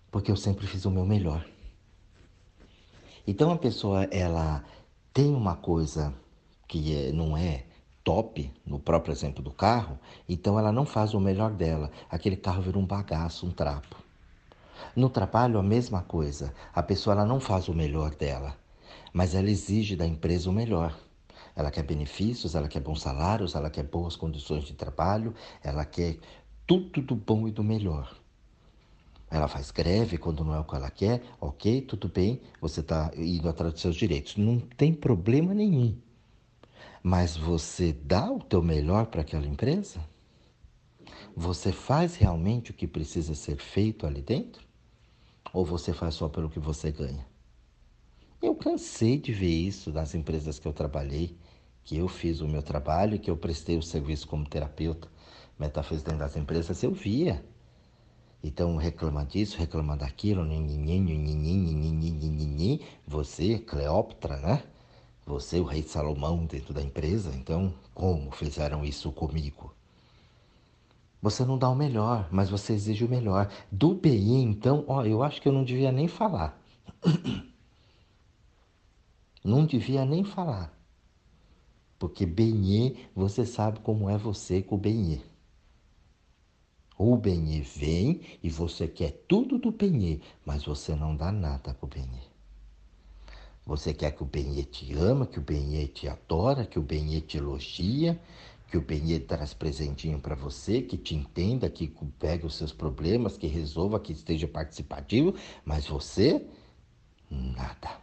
Porque 0.09 0.31
eu 0.31 0.37
sempre 0.37 0.65
fiz 0.65 0.85
o 0.85 0.91
meu 0.91 1.05
melhor. 1.05 1.45
Então 3.27 3.51
a 3.51 3.57
pessoa 3.57 4.05
ela 4.05 4.63
tem 5.13 5.33
uma 5.35 5.55
coisa 5.57 6.13
que 6.67 6.95
é, 6.95 7.11
não 7.11 7.35
é 7.35 7.65
top, 8.03 8.51
no 8.65 8.79
próprio 8.79 9.13
exemplo 9.13 9.41
do 9.41 9.51
carro, 9.51 9.97
então 10.27 10.59
ela 10.59 10.71
não 10.71 10.85
faz 10.85 11.13
o 11.13 11.19
melhor 11.19 11.51
dela. 11.51 11.89
Aquele 12.09 12.35
carro 12.35 12.61
vira 12.61 12.77
um 12.77 12.85
bagaço, 12.85 13.47
um 13.47 13.51
trapo. 13.51 13.95
No 14.95 15.09
trabalho, 15.09 15.57
a 15.57 15.63
mesma 15.63 16.01
coisa. 16.01 16.53
A 16.73 16.83
pessoa 16.83 17.15
ela 17.15 17.25
não 17.25 17.39
faz 17.39 17.67
o 17.67 17.73
melhor 17.73 18.13
dela, 18.15 18.57
mas 19.13 19.33
ela 19.33 19.49
exige 19.49 19.95
da 19.95 20.05
empresa 20.05 20.49
o 20.49 20.53
melhor. 20.53 20.95
Ela 21.55 21.71
quer 21.71 21.83
benefícios, 21.83 22.55
ela 22.55 22.67
quer 22.67 22.81
bons 22.81 23.01
salários, 23.01 23.55
ela 23.55 23.69
quer 23.69 23.83
boas 23.83 24.15
condições 24.15 24.65
de 24.65 24.73
trabalho, 24.73 25.33
ela 25.63 25.85
quer 25.85 26.17
tudo 26.67 27.01
do 27.01 27.15
bom 27.15 27.47
e 27.47 27.51
do 27.51 27.63
melhor. 27.63 28.15
Ela 29.29 29.47
faz 29.47 29.71
greve 29.71 30.17
quando 30.17 30.43
não 30.43 30.53
é 30.53 30.59
o 30.59 30.63
que 30.63 30.75
ela 30.75 30.91
quer, 30.91 31.23
ok, 31.41 31.81
tudo 31.81 32.07
bem, 32.07 32.39
você 32.61 32.81
está 32.81 33.11
indo 33.15 33.49
atrás 33.49 33.73
dos 33.73 33.81
seus 33.81 33.95
direitos. 33.95 34.35
Não 34.37 34.59
tem 34.59 34.93
problema 34.93 35.53
nenhum. 35.53 35.95
Mas 37.01 37.35
você 37.35 37.91
dá 37.93 38.31
o 38.31 38.39
teu 38.39 38.61
melhor 38.61 39.07
para 39.07 39.21
aquela 39.21 39.45
empresa? 39.45 39.99
Você 41.35 41.71
faz 41.71 42.15
realmente 42.15 42.71
o 42.71 42.73
que 42.73 42.87
precisa 42.87 43.35
ser 43.35 43.57
feito 43.57 44.05
ali 44.05 44.21
dentro? 44.21 44.65
Ou 45.51 45.65
você 45.65 45.93
faz 45.93 46.15
só 46.15 46.29
pelo 46.29 46.49
que 46.49 46.59
você 46.59 46.91
ganha? 46.91 47.25
Eu 48.41 48.55
cansei 48.55 49.17
de 49.17 49.31
ver 49.33 49.47
isso 49.47 49.91
nas 49.91 50.13
empresas 50.13 50.59
que 50.59 50.67
eu 50.67 50.73
trabalhei, 50.73 51.37
que 51.83 51.97
eu 51.97 52.07
fiz 52.07 52.39
o 52.41 52.47
meu 52.47 52.61
trabalho, 52.61 53.19
que 53.19 53.29
eu 53.29 53.37
prestei 53.37 53.77
o 53.77 53.83
serviço 53.83 54.27
como 54.27 54.47
terapeuta 54.47 55.07
metafísico 55.57 56.09
dentro 56.09 56.25
das 56.25 56.35
empresas, 56.35 56.81
eu 56.83 56.93
via. 56.93 57.43
Então 58.43 58.75
reclama 58.75 59.25
disso, 59.25 59.57
reclama 59.57 59.95
daquilo, 59.95 60.45
você, 63.07 63.59
Cleópatra, 63.59 64.37
né? 64.37 64.63
Você, 65.25 65.59
o 65.59 65.63
rei 65.63 65.83
Salomão 65.83 66.45
dentro 66.45 66.73
da 66.73 66.81
empresa, 66.81 67.33
então 67.35 67.73
como 67.93 68.31
fizeram 68.31 68.83
isso 68.83 69.11
comigo? 69.11 69.73
Você 71.21 71.45
não 71.45 71.57
dá 71.57 71.69
o 71.69 71.75
melhor, 71.75 72.27
mas 72.29 72.49
você 72.49 72.73
exige 72.73 73.05
o 73.05 73.09
melhor. 73.09 73.49
Do 73.71 73.93
BI, 73.95 74.41
então, 74.41 74.83
ó, 74.87 75.05
eu 75.05 75.23
acho 75.23 75.41
que 75.41 75.47
eu 75.47 75.53
não 75.53 75.63
devia 75.63 75.91
nem 75.91 76.07
falar. 76.07 76.61
Não 79.43 79.65
devia 79.65 80.05
nem 80.05 80.23
falar. 80.23 80.73
Porque 81.99 82.25
Benê, 82.25 82.95
você 83.13 83.45
sabe 83.45 83.79
como 83.81 84.09
é 84.09 84.17
você 84.17 84.61
com 84.61 84.75
o 84.75 84.77
Benê. 84.77 85.19
O 86.97 87.17
Benê 87.17 87.59
vem 87.59 88.21
e 88.41 88.49
você 88.49 88.87
quer 88.87 89.11
tudo 89.27 89.57
do 89.57 89.69
Benê, 89.69 90.21
mas 90.45 90.63
você 90.63 90.95
não 90.95 91.13
dá 91.13 91.29
nada 91.29 91.73
pro 91.73 91.87
Benê. 91.87 92.32
Você 93.65 93.93
quer 93.93 94.11
que 94.11 94.23
o 94.23 94.25
Benê 94.25 94.63
te 94.63 94.93
ama, 94.93 95.25
que 95.25 95.39
o 95.39 95.41
Benê 95.41 95.87
te 95.87 96.07
adora, 96.07 96.65
que 96.65 96.77
o 96.77 96.81
Benê 96.81 97.21
te 97.21 97.37
elogia, 97.37 98.19
que 98.69 98.77
o 98.77 98.81
Benê 98.81 99.19
traz 99.19 99.53
presentinho 99.53 100.19
para 100.19 100.35
você, 100.35 100.81
que 100.81 100.97
te 100.97 101.15
entenda, 101.15 101.69
que 101.69 101.87
pegue 102.19 102.45
os 102.45 102.55
seus 102.55 102.73
problemas, 102.73 103.37
que 103.37 103.47
resolva, 103.47 103.99
que 103.99 104.11
esteja 104.11 104.47
participativo, 104.47 105.33
mas 105.63 105.87
você, 105.87 106.45
nada 107.29 108.01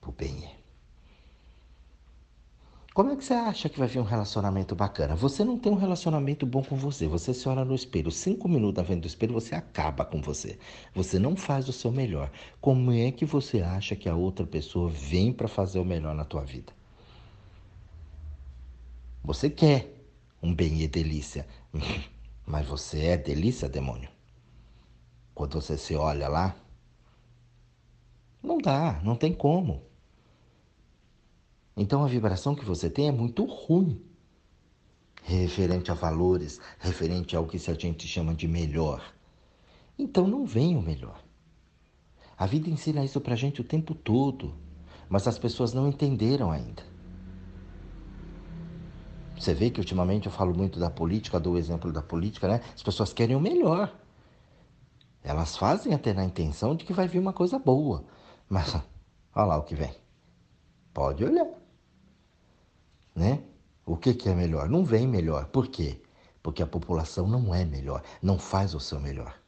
pro 0.00 0.12
bem. 0.12 0.61
Como 2.94 3.10
é 3.10 3.16
que 3.16 3.24
você 3.24 3.32
acha 3.32 3.70
que 3.70 3.78
vai 3.78 3.88
vir 3.88 4.00
um 4.00 4.04
relacionamento 4.04 4.74
bacana? 4.74 5.16
Você 5.16 5.42
não 5.42 5.58
tem 5.58 5.72
um 5.72 5.76
relacionamento 5.76 6.44
bom 6.44 6.62
com 6.62 6.76
você. 6.76 7.08
Você 7.08 7.32
se 7.32 7.48
olha 7.48 7.64
no 7.64 7.74
espelho, 7.74 8.10
cinco 8.10 8.46
minutos 8.46 8.82
na 8.82 8.84
frente 8.84 9.00
do 9.00 9.06
espelho, 9.06 9.32
você 9.32 9.54
acaba 9.54 10.04
com 10.04 10.20
você. 10.20 10.58
Você 10.94 11.18
não 11.18 11.34
faz 11.34 11.68
o 11.70 11.72
seu 11.72 11.90
melhor. 11.90 12.30
Como 12.60 12.92
é 12.92 13.10
que 13.10 13.24
você 13.24 13.62
acha 13.62 13.96
que 13.96 14.10
a 14.10 14.14
outra 14.14 14.44
pessoa 14.46 14.90
vem 14.90 15.32
para 15.32 15.48
fazer 15.48 15.78
o 15.78 15.84
melhor 15.86 16.14
na 16.14 16.26
tua 16.26 16.44
vida? 16.44 16.70
Você 19.24 19.48
quer 19.48 19.94
um 20.42 20.54
bem 20.54 20.82
e 20.82 20.88
delícia, 20.88 21.46
mas 22.44 22.66
você 22.66 23.06
é 23.06 23.16
delícia, 23.16 23.70
demônio. 23.70 24.10
Quando 25.34 25.54
você 25.54 25.78
se 25.78 25.94
olha 25.94 26.28
lá, 26.28 26.54
não 28.42 28.58
dá, 28.58 29.00
não 29.02 29.16
tem 29.16 29.32
como. 29.32 29.91
Então 31.76 32.04
a 32.04 32.08
vibração 32.08 32.54
que 32.54 32.64
você 32.64 32.90
tem 32.90 33.08
é 33.08 33.12
muito 33.12 33.44
ruim. 33.44 34.00
Referente 35.22 35.90
a 35.90 35.94
valores, 35.94 36.60
referente 36.78 37.36
ao 37.36 37.46
que 37.46 37.56
a 37.56 37.74
gente 37.74 38.06
chama 38.06 38.34
de 38.34 38.46
melhor. 38.46 39.02
Então 39.98 40.26
não 40.26 40.44
vem 40.44 40.76
o 40.76 40.82
melhor. 40.82 41.22
A 42.36 42.46
vida 42.46 42.68
ensina 42.68 43.04
isso 43.04 43.20
pra 43.20 43.36
gente 43.36 43.60
o 43.60 43.64
tempo 43.64 43.94
todo, 43.94 44.54
mas 45.08 45.28
as 45.28 45.38
pessoas 45.38 45.72
não 45.72 45.88
entenderam 45.88 46.50
ainda. 46.50 46.82
Você 49.38 49.54
vê 49.54 49.70
que 49.70 49.80
ultimamente 49.80 50.26
eu 50.26 50.32
falo 50.32 50.54
muito 50.54 50.78
da 50.78 50.90
política, 50.90 51.40
dou 51.40 51.54
o 51.54 51.58
exemplo 51.58 51.92
da 51.92 52.02
política, 52.02 52.48
né? 52.48 52.60
As 52.74 52.82
pessoas 52.82 53.12
querem 53.12 53.36
o 53.36 53.40
melhor. 53.40 53.92
Elas 55.22 55.56
fazem 55.56 55.94
até 55.94 56.12
na 56.12 56.24
intenção 56.24 56.74
de 56.74 56.84
que 56.84 56.92
vai 56.92 57.08
vir 57.08 57.18
uma 57.18 57.32
coisa 57.32 57.58
boa. 57.58 58.04
Mas 58.48 58.74
olha 59.34 59.46
lá 59.46 59.56
o 59.56 59.62
que 59.62 59.74
vem. 59.74 59.94
Pode 60.92 61.24
olhar 61.24 61.61
né? 63.14 63.42
O 63.84 63.96
que, 63.96 64.14
que 64.14 64.28
é 64.28 64.34
melhor? 64.34 64.68
Não 64.68 64.84
vem 64.84 65.06
melhor. 65.06 65.46
Por 65.46 65.68
quê? 65.68 66.00
Porque 66.42 66.62
a 66.62 66.66
população 66.66 67.26
não 67.26 67.54
é 67.54 67.64
melhor, 67.64 68.02
não 68.20 68.38
faz 68.38 68.74
o 68.74 68.80
seu 68.80 69.00
melhor. 69.00 69.38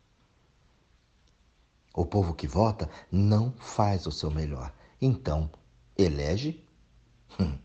O 1.95 2.05
povo 2.05 2.35
que 2.35 2.47
vota 2.47 2.91
não 3.11 3.53
faz 3.53 4.07
o 4.07 4.13
seu 4.13 4.31
melhor. 4.31 4.73
Então, 5.01 5.51
elege 5.97 6.65
hum, 7.39 7.57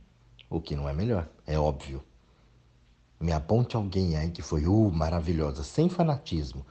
o 0.50 0.62
que 0.62 0.76
não 0.76 0.88
é 0.88 0.94
melhor, 0.94 1.28
é 1.46 1.58
óbvio. 1.58 2.04
Me 3.20 3.32
aponte 3.34 3.76
alguém 3.76 4.16
aí 4.16 4.32
que 4.32 4.42
foi 4.42 4.66
uh, 4.66 4.92
maravilhosa, 4.92 5.64
sem 5.64 5.90
fanatismo, 5.90 6.66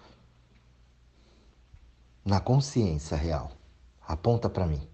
na 2.25 2.41
consciência 2.41 3.17
real. 3.17 3.53
Aponta 4.01 4.49
para 4.49 4.67
mim. 4.67 4.89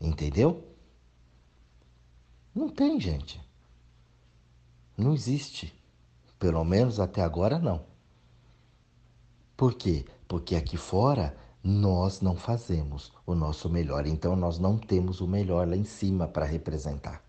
Entendeu? 0.00 0.65
Não 2.56 2.70
tem, 2.70 2.98
gente. 2.98 3.38
Não 4.96 5.12
existe. 5.12 5.74
Pelo 6.38 6.64
menos 6.64 6.98
até 6.98 7.20
agora 7.20 7.58
não. 7.58 7.84
Por 9.54 9.74
quê? 9.74 10.06
Porque 10.26 10.56
aqui 10.56 10.78
fora 10.78 11.36
nós 11.62 12.22
não 12.22 12.34
fazemos 12.34 13.12
o 13.26 13.34
nosso 13.34 13.68
melhor. 13.68 14.06
Então 14.06 14.34
nós 14.34 14.58
não 14.58 14.78
temos 14.78 15.20
o 15.20 15.28
melhor 15.28 15.68
lá 15.68 15.76
em 15.76 15.84
cima 15.84 16.26
para 16.26 16.46
representar, 16.46 17.22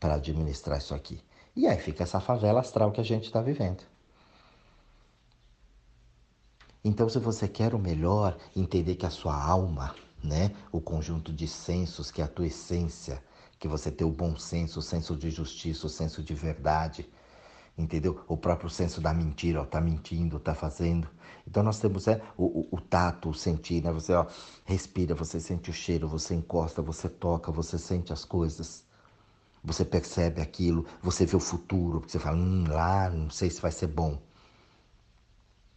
para 0.00 0.14
administrar 0.14 0.78
isso 0.78 0.94
aqui. 0.94 1.20
E 1.54 1.66
aí 1.66 1.78
fica 1.78 2.02
essa 2.02 2.18
favela 2.18 2.60
astral 2.60 2.90
que 2.90 3.02
a 3.02 3.04
gente 3.04 3.24
está 3.24 3.42
vivendo. 3.42 3.82
Então, 6.82 7.06
se 7.08 7.18
você 7.18 7.46
quer 7.46 7.74
o 7.74 7.78
melhor, 7.78 8.36
entender 8.56 8.94
que 8.96 9.06
a 9.06 9.10
sua 9.10 9.38
alma, 9.42 9.94
né, 10.22 10.54
o 10.72 10.80
conjunto 10.80 11.32
de 11.32 11.46
sensos, 11.46 12.10
que 12.10 12.22
é 12.22 12.24
a 12.24 12.28
tua 12.28 12.46
essência, 12.46 13.22
que 13.64 13.68
você 13.68 13.90
tem 13.90 14.06
o 14.06 14.10
bom 14.10 14.36
senso, 14.36 14.80
o 14.80 14.82
senso 14.82 15.16
de 15.16 15.30
justiça, 15.30 15.86
o 15.86 15.88
senso 15.88 16.22
de 16.22 16.34
verdade, 16.34 17.10
entendeu? 17.78 18.22
O 18.28 18.36
próprio 18.36 18.68
senso 18.68 19.00
da 19.00 19.14
mentira, 19.14 19.62
ó, 19.62 19.64
tá 19.64 19.80
mentindo, 19.80 20.38
tá 20.38 20.54
fazendo. 20.54 21.08
Então 21.48 21.62
nós 21.62 21.78
temos 21.78 22.06
é, 22.06 22.22
o, 22.36 22.44
o, 22.44 22.68
o, 22.72 22.78
tato, 22.78 23.30
o 23.30 23.34
sentir, 23.34 23.82
né? 23.82 23.90
Você 23.90 24.12
ó, 24.12 24.26
respira, 24.66 25.14
você 25.14 25.40
sente 25.40 25.70
o 25.70 25.72
cheiro, 25.72 26.06
você 26.06 26.34
encosta, 26.34 26.82
você 26.82 27.08
toca, 27.08 27.50
você 27.50 27.78
sente 27.78 28.12
as 28.12 28.22
coisas. 28.22 28.84
Você 29.64 29.82
percebe 29.82 30.42
aquilo, 30.42 30.84
você 31.00 31.24
vê 31.24 31.34
o 31.34 31.40
futuro, 31.40 32.04
você 32.06 32.18
fala, 32.18 32.36
hum, 32.36 32.64
lá, 32.68 33.08
não 33.08 33.30
sei 33.30 33.48
se 33.48 33.62
vai 33.62 33.72
ser 33.72 33.86
bom. 33.86 34.20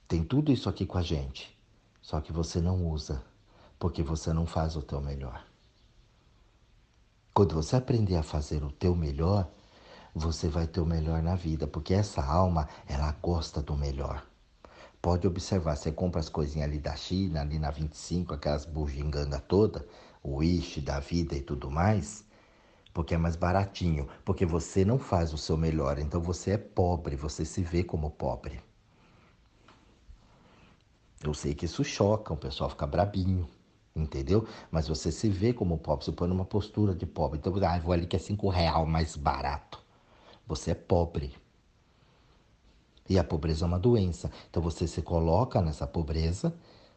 Tem 0.10 0.26
tudo 0.26 0.52
isso 0.52 0.68
aqui 0.68 0.86
com 0.86 0.98
a 0.98 1.02
gente, 1.02 1.58
só 2.02 2.20
que 2.20 2.34
você 2.34 2.60
não 2.60 2.86
usa, 2.86 3.24
porque 3.80 4.04
você 4.04 4.34
não 4.34 4.46
faz 4.46 4.76
o 4.76 4.82
teu 4.82 5.00
melhor. 5.00 5.42
Quando 7.38 7.54
você 7.54 7.76
aprender 7.76 8.16
a 8.16 8.24
fazer 8.24 8.64
o 8.64 8.72
teu 8.72 8.96
melhor, 8.96 9.48
você 10.16 10.48
vai 10.48 10.66
ter 10.66 10.82
o 10.82 10.88
melhor 10.88 11.22
na 11.22 11.36
vida, 11.36 11.68
porque 11.68 11.94
essa 11.94 12.26
alma, 12.26 12.68
ela 12.88 13.16
gosta 13.22 13.62
do 13.62 13.78
melhor. 13.78 14.26
Pode 15.00 15.28
observar, 15.28 15.76
você 15.76 15.92
compra 15.92 16.20
as 16.20 16.30
coisinhas 16.30 16.68
ali 16.68 16.80
da 16.80 16.96
China, 16.96 17.42
ali 17.42 17.60
na 17.60 17.70
25, 17.70 18.34
aquelas 18.34 18.66
bugiganga 18.66 19.40
toda, 19.40 19.88
o 20.24 20.38
Wish 20.38 20.82
da 20.82 21.00
vida 21.00 21.36
e 21.36 21.42
tudo 21.42 21.70
mais, 21.70 22.26
porque 22.92 23.14
é 23.14 23.20
mais 23.20 23.36
baratinho, 23.36 24.08
porque 24.26 24.44
você 24.44 24.84
não 24.84 24.98
faz 24.98 25.32
o 25.32 25.38
seu 25.38 25.56
melhor, 25.56 26.00
então 26.00 26.20
você 26.20 26.54
é 26.54 26.58
pobre, 26.58 27.16
você 27.16 27.46
se 27.46 27.62
vê 27.62 27.84
como 27.84 28.10
pobre. 28.10 28.60
Eu 31.24 31.36
sei 31.36 31.54
que 31.54 31.66
isso 31.66 31.84
choca, 31.84 32.34
o 32.34 32.38
pessoal 32.38 32.72
fica 32.72 32.88
brabinho 32.88 33.48
entendeu? 34.02 34.48
Mas 34.72 34.88
você 34.88 35.12
se 35.12 35.30
vê 35.30 35.54
como 35.54 35.78
pobre, 35.78 36.06
você 36.06 36.12
põe 36.12 36.28
numa 36.28 36.46
postura 36.46 36.94
de 36.96 37.06
pobre. 37.06 37.40
Então, 37.40 37.54
ah, 37.66 37.80
vou 37.80 37.94
ali 37.94 38.06
que 38.06 38.16
é 38.16 38.20
cinco 38.20 38.50
real 38.50 38.86
mais 38.86 39.16
barato. 39.16 39.84
Você 40.48 40.72
é 40.72 40.76
pobre, 40.76 41.36
E 43.10 43.18
a 43.18 43.24
pobreza 43.24 43.66
é 43.66 43.68
uma 43.68 43.80
doença. 43.80 44.30
Então 44.50 44.62
você 44.62 44.88
se 44.88 45.02
coloca 45.02 45.62
nessa 45.62 45.88
pobreza, 45.88 46.54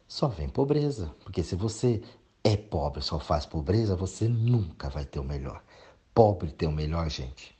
só 0.07 0.27
vem 0.27 0.49
pobreza. 0.49 1.13
Porque 1.23 1.43
se 1.43 1.55
você 1.55 2.01
é 2.43 2.57
pobre, 2.57 3.01
só 3.01 3.19
faz 3.19 3.45
pobreza, 3.45 3.95
você 3.95 4.27
nunca 4.27 4.89
vai 4.89 5.05
ter 5.05 5.19
o 5.19 5.23
melhor. 5.23 5.63
Pobre 6.13 6.51
tem 6.51 6.67
o 6.67 6.71
melhor, 6.71 7.09
gente. 7.09 7.57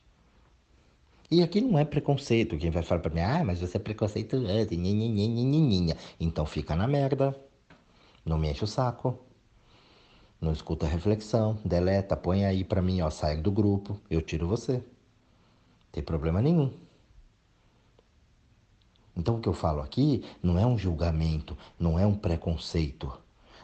E 1.30 1.42
aqui 1.42 1.62
não 1.62 1.80
é 1.80 1.86
preconceito. 1.86 2.58
Quem 2.58 2.70
vai 2.72 2.84
falar 2.84 3.02
para 3.02 3.14
mim, 3.14 3.22
ah, 3.22 3.44
mas 3.46 3.62
você 3.62 3.78
é 3.78 3.80
preconceituoso, 3.80 4.46
então 6.20 6.46
fica 6.46 6.76
na 6.76 6.88
merda. 6.88 7.34
Não 8.26 8.38
me 8.38 8.52
enche 8.52 8.64
o 8.64 8.68
saco. 8.68 9.18
Não 10.42 10.52
escuta 10.52 10.88
a 10.88 10.90
reflexão, 10.90 11.60
deleta, 11.64 12.18
põe 12.18 12.46
aí 12.46 12.64
para 12.64 12.82
mim, 12.82 13.00
ó, 13.02 13.12
sai 13.12 13.38
do 13.38 13.52
grupo, 13.52 14.02
eu 14.10 14.24
tiro 14.24 14.48
você. 14.48 14.84
Tem 15.92 16.02
problema 16.02 16.42
nenhum. 16.42 16.74
Então 19.16 19.36
o 19.36 19.40
que 19.40 19.48
eu 19.48 19.54
falo 19.54 19.82
aqui 19.82 20.26
não 20.42 20.58
é 20.58 20.66
um 20.66 20.80
julgamento, 20.80 21.56
não 21.78 22.00
é 22.00 22.08
um 22.08 22.16
preconceito. 22.16 23.12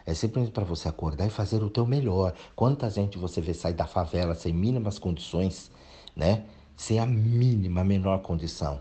É 0.05 0.13
simplesmente 0.13 0.53
para 0.53 0.63
você 0.63 0.87
acordar 0.87 1.25
e 1.25 1.31
fazer 1.31 1.63
o 1.63 1.69
teu 1.69 1.85
melhor. 1.85 2.35
Quanta 2.55 2.89
gente 2.91 3.17
você 3.17 3.41
vê 3.41 3.55
sair 3.55 3.73
da 3.73 3.87
favela 3.87 4.35
sem 4.35 4.53
mínimas 4.53 4.99
condições, 4.99 5.71
né? 6.15 6.45
Sem 6.75 6.99
a 6.99 7.05
mínima, 7.07 7.83
menor 7.83 8.19
condição. 8.19 8.79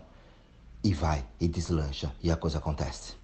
E 0.83 0.93
vai, 0.93 1.25
e 1.39 1.47
deslancha, 1.47 2.13
e 2.21 2.31
a 2.31 2.37
coisa 2.37 2.59
acontece. 2.59 3.15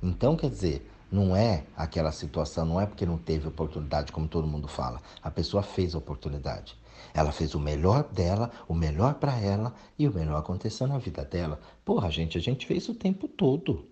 Então, 0.00 0.36
quer 0.36 0.48
dizer, 0.48 0.88
não 1.10 1.34
é 1.34 1.64
aquela 1.76 2.12
situação, 2.12 2.66
não 2.66 2.80
é 2.80 2.86
porque 2.86 3.06
não 3.06 3.16
teve 3.16 3.48
oportunidade, 3.48 4.12
como 4.12 4.28
todo 4.28 4.46
mundo 4.46 4.68
fala. 4.68 5.00
A 5.22 5.30
pessoa 5.30 5.62
fez 5.62 5.94
a 5.94 5.98
oportunidade. 5.98 6.76
Ela 7.14 7.32
fez 7.32 7.54
o 7.54 7.60
melhor 7.60 8.04
dela, 8.04 8.50
o 8.68 8.74
melhor 8.74 9.14
para 9.14 9.38
ela 9.38 9.74
e 9.98 10.06
o 10.06 10.12
melhor 10.12 10.38
aconteceu 10.38 10.86
na 10.86 10.98
vida 10.98 11.24
dela. 11.24 11.58
Porra, 11.84 12.10
gente, 12.10 12.36
a 12.36 12.40
gente 12.40 12.66
fez 12.66 12.88
o 12.88 12.94
tempo 12.94 13.26
todo. 13.26 13.86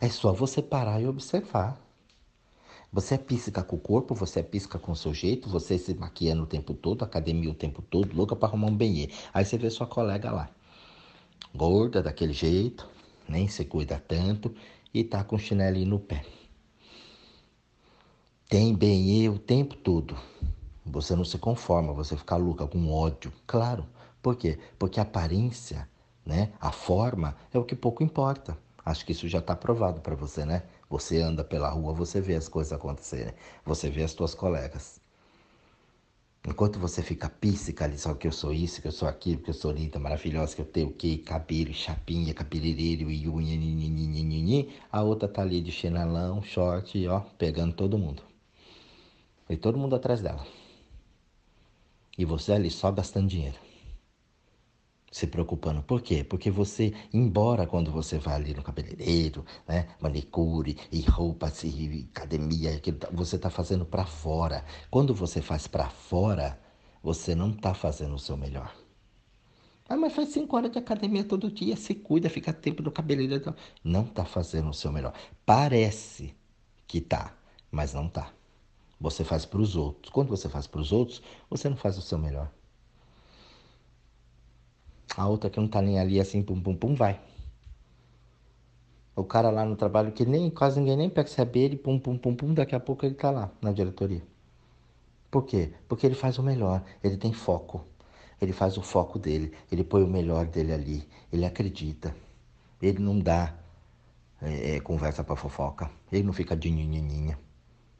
É 0.00 0.08
só 0.08 0.32
você 0.32 0.62
parar 0.62 1.00
e 1.00 1.06
observar. 1.06 1.78
Você 2.90 3.14
é 3.14 3.18
pisca 3.18 3.62
com 3.62 3.76
o 3.76 3.80
corpo, 3.80 4.14
você 4.14 4.40
é 4.40 4.42
pisca 4.42 4.78
com 4.78 4.92
o 4.92 4.96
seu 4.96 5.14
jeito, 5.14 5.48
você 5.48 5.78
se 5.78 5.94
maquiando 5.94 6.42
o 6.42 6.46
tempo 6.46 6.74
todo, 6.74 7.02
academia 7.02 7.50
o 7.50 7.54
tempo 7.54 7.80
todo, 7.80 8.14
louca 8.14 8.36
para 8.36 8.48
arrumar 8.48 8.66
um 8.66 8.76
benê. 8.76 9.08
Aí 9.32 9.44
você 9.44 9.56
vê 9.56 9.70
sua 9.70 9.86
colega 9.86 10.30
lá, 10.30 10.50
gorda 11.54 12.02
daquele 12.02 12.34
jeito, 12.34 12.86
nem 13.26 13.48
se 13.48 13.64
cuida 13.64 14.02
tanto 14.06 14.54
e 14.92 15.02
tá 15.02 15.24
com 15.24 15.38
chinelinho 15.38 15.88
no 15.88 15.98
pé. 15.98 16.24
Tem 18.48 18.74
benê 18.74 19.28
o 19.28 19.38
tempo 19.38 19.74
todo. 19.76 20.16
Você 20.84 21.16
não 21.16 21.24
se 21.24 21.38
conforma, 21.38 21.92
você 21.92 22.16
fica 22.16 22.36
louca 22.36 22.66
com 22.66 22.92
ódio. 22.92 23.32
Claro. 23.46 23.86
Por 24.20 24.36
quê? 24.36 24.58
Porque 24.78 25.00
a 25.00 25.04
aparência, 25.04 25.88
né, 26.24 26.52
a 26.60 26.70
forma 26.70 27.36
é 27.52 27.58
o 27.58 27.64
que 27.64 27.74
pouco 27.74 28.02
importa. 28.02 28.56
Acho 28.84 29.06
que 29.06 29.12
isso 29.12 29.28
já 29.28 29.38
está 29.38 29.56
provado 29.56 30.00
para 30.00 30.14
você, 30.14 30.44
né? 30.44 30.64
Você 30.90 31.20
anda 31.20 31.42
pela 31.44 31.70
rua, 31.70 31.92
você 31.92 32.20
vê 32.20 32.34
as 32.34 32.48
coisas 32.48 32.72
acontecerem. 32.72 33.34
Você 33.64 33.88
vê 33.88 34.02
as 34.02 34.10
suas 34.10 34.34
colegas. 34.34 35.01
Enquanto 36.44 36.78
você 36.78 37.02
fica 37.02 37.28
píssica 37.28 37.84
ali, 37.84 37.96
só 37.96 38.14
que 38.14 38.26
eu 38.26 38.32
sou 38.32 38.52
isso, 38.52 38.82
que 38.82 38.88
eu 38.88 38.92
sou 38.92 39.08
aquilo, 39.08 39.40
que 39.40 39.50
eu 39.50 39.54
sou 39.54 39.70
linda, 39.70 39.98
maravilhosa, 39.98 40.56
que 40.56 40.60
eu 40.60 40.66
tenho 40.66 40.88
o 40.88 40.92
quê? 40.92 41.18
Cabelo, 41.18 41.72
chapinha, 41.72 42.34
cabeleireiro 42.34 43.10
e 43.10 43.28
unha, 43.28 44.66
a 44.90 45.02
outra 45.02 45.28
tá 45.28 45.42
ali 45.42 45.60
de 45.60 45.70
chinelão, 45.70 46.42
short, 46.42 47.06
ó, 47.06 47.20
pegando 47.38 47.74
todo 47.74 47.96
mundo. 47.96 48.22
E 49.48 49.56
todo 49.56 49.78
mundo 49.78 49.94
atrás 49.94 50.20
dela. 50.20 50.44
E 52.18 52.24
você 52.24 52.52
ali 52.52 52.70
só 52.70 52.90
gastando 52.90 53.28
dinheiro 53.28 53.71
se 55.12 55.26
preocupando. 55.26 55.82
Por 55.82 56.00
quê? 56.00 56.24
Porque 56.24 56.50
você, 56.50 56.94
embora 57.12 57.66
quando 57.66 57.92
você 57.92 58.18
vai 58.18 58.34
ali 58.34 58.54
no 58.54 58.62
cabeleireiro, 58.62 59.44
né, 59.68 59.88
manicure 60.00 60.76
e 60.90 61.02
roupas 61.02 61.62
e 61.62 62.08
academia, 62.10 62.80
você 63.12 63.36
está 63.36 63.50
fazendo 63.50 63.84
para 63.84 64.06
fora. 64.06 64.64
Quando 64.90 65.14
você 65.14 65.42
faz 65.42 65.66
para 65.66 65.90
fora, 65.90 66.58
você 67.02 67.34
não 67.34 67.50
está 67.50 67.74
fazendo 67.74 68.14
o 68.14 68.18
seu 68.18 68.36
melhor. 68.38 68.74
Ah, 69.86 69.96
mas 69.96 70.14
faz 70.14 70.30
cinco 70.30 70.56
horas 70.56 70.72
de 70.72 70.78
academia 70.78 71.22
todo 71.22 71.50
dia, 71.50 71.76
se 71.76 71.94
cuida, 71.94 72.30
fica 72.30 72.50
tempo 72.50 72.82
no 72.82 72.90
cabeleireiro. 72.90 73.54
Não 73.84 74.04
está 74.04 74.24
fazendo 74.24 74.70
o 74.70 74.74
seu 74.74 74.90
melhor. 74.90 75.12
Parece 75.44 76.34
que 76.86 77.00
tá, 77.00 77.36
mas 77.70 77.92
não 77.92 78.08
tá. 78.08 78.32
Você 78.98 79.24
faz 79.24 79.44
para 79.44 79.60
os 79.60 79.76
outros. 79.76 80.10
Quando 80.10 80.28
você 80.28 80.48
faz 80.48 80.66
para 80.66 80.80
os 80.80 80.92
outros, 80.92 81.20
você 81.50 81.68
não 81.68 81.76
faz 81.76 81.98
o 81.98 82.02
seu 82.02 82.16
melhor. 82.16 82.50
A 85.16 85.28
outra 85.28 85.50
que 85.50 85.60
não 85.60 85.68
tá 85.68 85.82
nem 85.82 85.98
ali 85.98 86.20
assim, 86.20 86.42
pum, 86.42 86.60
pum, 86.60 86.74
pum, 86.74 86.94
vai. 86.94 87.20
O 89.14 89.24
cara 89.24 89.50
lá 89.50 89.64
no 89.64 89.76
trabalho 89.76 90.12
que 90.12 90.24
nem 90.24 90.48
quase 90.48 90.80
ninguém 90.80 90.96
nem 90.96 91.10
percebe 91.10 91.60
ele, 91.60 91.76
pum, 91.76 91.98
pum, 91.98 92.16
pum, 92.16 92.34
pum, 92.34 92.54
daqui 92.54 92.74
a 92.74 92.80
pouco 92.80 93.04
ele 93.04 93.14
tá 93.14 93.30
lá 93.30 93.50
na 93.60 93.70
diretoria. 93.72 94.22
Por 95.30 95.44
quê? 95.44 95.72
Porque 95.88 96.06
ele 96.06 96.14
faz 96.14 96.38
o 96.38 96.42
melhor, 96.42 96.82
ele 97.02 97.16
tem 97.16 97.32
foco. 97.32 97.84
Ele 98.40 98.52
faz 98.52 98.76
o 98.76 98.82
foco 98.82 99.18
dele, 99.18 99.52
ele 99.70 99.84
põe 99.84 100.02
o 100.02 100.08
melhor 100.08 100.46
dele 100.46 100.72
ali, 100.72 101.08
ele 101.32 101.44
acredita. 101.44 102.14
Ele 102.80 102.98
não 102.98 103.18
dá 103.18 103.54
é, 104.40 104.76
é, 104.76 104.80
conversa 104.80 105.22
para 105.22 105.36
fofoca, 105.36 105.90
ele 106.10 106.24
não 106.24 106.32
fica 106.32 106.56
de. 106.56 106.70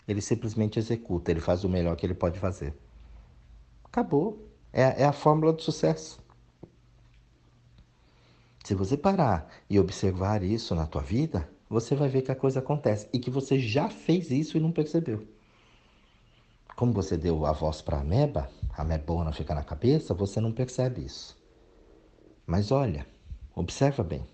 Ele 0.09 0.21
simplesmente 0.21 0.79
executa, 0.79 1.31
ele 1.31 1.41
faz 1.41 1.63
o 1.63 1.69
melhor 1.69 1.95
que 1.97 2.05
ele 2.05 2.15
pode 2.15 2.39
fazer. 2.39 2.75
Acabou. 3.85 4.49
É, 4.73 5.03
é 5.03 5.05
a 5.05 5.13
fórmula 5.13 5.53
do 5.53 5.63
sucesso. 5.63 6.22
Se 8.65 8.75
você 8.75 8.97
parar 8.97 9.49
e 9.69 9.79
observar 9.79 10.43
isso 10.43 10.75
na 10.75 10.87
tua 10.87 11.03
vida, 11.03 11.49
você 11.69 11.97
vai 11.97 12.09
ver 12.09 12.23
que 12.23 12.31
a 12.31 12.37
coisa 12.37 12.61
acontece 12.61 13.09
e 13.13 13.19
que 13.19 13.31
você 13.31 13.59
já 13.59 13.89
fez 13.89 14.31
isso 14.31 14.57
e 14.57 14.61
não 14.61 14.71
percebeu. 14.71 15.27
Como 16.77 16.93
você 16.93 17.17
deu 17.17 17.45
a 17.45 17.53
voz 17.53 17.83
para 17.83 17.97
a 17.97 18.01
ameba, 18.01 18.51
a 18.73 18.83
amebona 18.83 19.33
fica 19.33 19.55
na 19.55 19.65
cabeça, 19.65 20.15
você 20.15 20.41
não 20.41 20.53
percebe 20.53 21.05
isso. 21.05 21.37
Mas 22.47 22.71
olha, 22.71 23.07
observa 23.55 24.03
bem. 24.03 24.27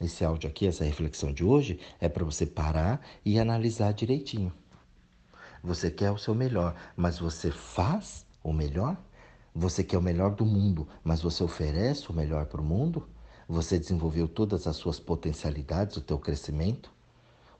Esse 0.00 0.24
áudio 0.24 0.48
aqui, 0.48 0.66
essa 0.66 0.84
reflexão 0.84 1.32
de 1.32 1.44
hoje, 1.44 1.78
é 1.98 2.08
para 2.08 2.24
você 2.24 2.46
parar 2.46 3.00
e 3.24 3.38
analisar 3.38 3.92
direitinho. 3.92 4.52
Você 5.62 5.90
quer 5.90 6.10
o 6.10 6.18
seu 6.18 6.34
melhor, 6.34 6.74
mas 6.96 7.18
você 7.18 7.50
faz 7.50 8.24
o 8.42 8.52
melhor? 8.52 8.96
Você 9.54 9.82
quer 9.82 9.98
o 9.98 10.02
melhor 10.02 10.34
do 10.34 10.46
mundo, 10.46 10.86
mas 11.02 11.20
você 11.20 11.42
oferece 11.42 12.10
o 12.10 12.14
melhor 12.14 12.46
para 12.46 12.60
o 12.60 12.64
mundo? 12.64 13.08
Você 13.48 13.78
desenvolveu 13.78 14.28
todas 14.28 14.66
as 14.66 14.76
suas 14.76 15.00
potencialidades, 15.00 15.96
o 15.96 16.00
teu 16.00 16.18
crescimento, 16.18 16.92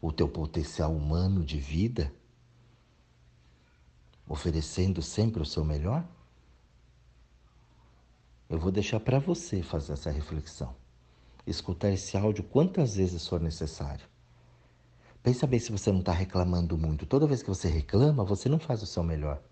o 0.01 0.13
teu 0.13 0.29
potencial 0.29 0.95
humano 0.95 1.45
de 1.45 1.59
vida, 1.59 2.13
oferecendo 4.29 5.03
sempre 5.03 5.43
o 5.43 5.47
seu 5.47 5.65
melhor? 5.65 6.07
Eu 8.49 8.59
vou 8.59 8.71
deixar 8.71 9.01
para 9.01 9.19
você 9.19 9.63
fazer 9.63 9.93
essa 9.95 10.11
reflexão. 10.11 10.75
Escutar 11.47 11.91
esse 11.91 12.17
áudio 12.17 12.45
quantas 12.45 12.95
vezes 12.95 13.27
for 13.27 13.41
necessário. 13.41 14.07
Pensa 15.23 15.47
bem 15.47 15.59
se 15.59 15.73
você 15.73 15.91
não 15.91 16.01
está 16.01 16.13
reclamando 16.13 16.79
muito. 16.79 17.05
Toda 17.05 17.27
vez 17.27 17.43
que 17.43 17.49
você 17.49 17.69
reclama, 17.69 18.25
você 18.25 18.49
não 18.49 18.59
faz 18.59 18.83
o 18.83 18.87
seu 18.87 19.03
melhor. 19.03 19.43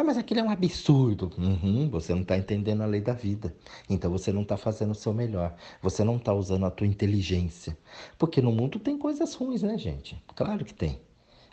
Ah, 0.00 0.02
mas 0.02 0.16
aquilo 0.16 0.40
é 0.40 0.42
um 0.42 0.48
absurdo. 0.48 1.30
Uhum, 1.36 1.90
você 1.90 2.14
não 2.14 2.22
está 2.22 2.34
entendendo 2.34 2.80
a 2.80 2.86
lei 2.86 3.02
da 3.02 3.12
vida. 3.12 3.54
Então 3.86 4.10
você 4.10 4.32
não 4.32 4.40
está 4.40 4.56
fazendo 4.56 4.92
o 4.92 4.94
seu 4.94 5.12
melhor. 5.12 5.54
Você 5.82 6.02
não 6.02 6.16
está 6.16 6.32
usando 6.32 6.64
a 6.64 6.70
tua 6.70 6.86
inteligência. 6.86 7.76
Porque 8.16 8.40
no 8.40 8.50
mundo 8.50 8.78
tem 8.78 8.96
coisas 8.96 9.34
ruins, 9.34 9.60
né, 9.60 9.76
gente? 9.76 10.18
Claro 10.34 10.64
que 10.64 10.72
tem. 10.72 10.98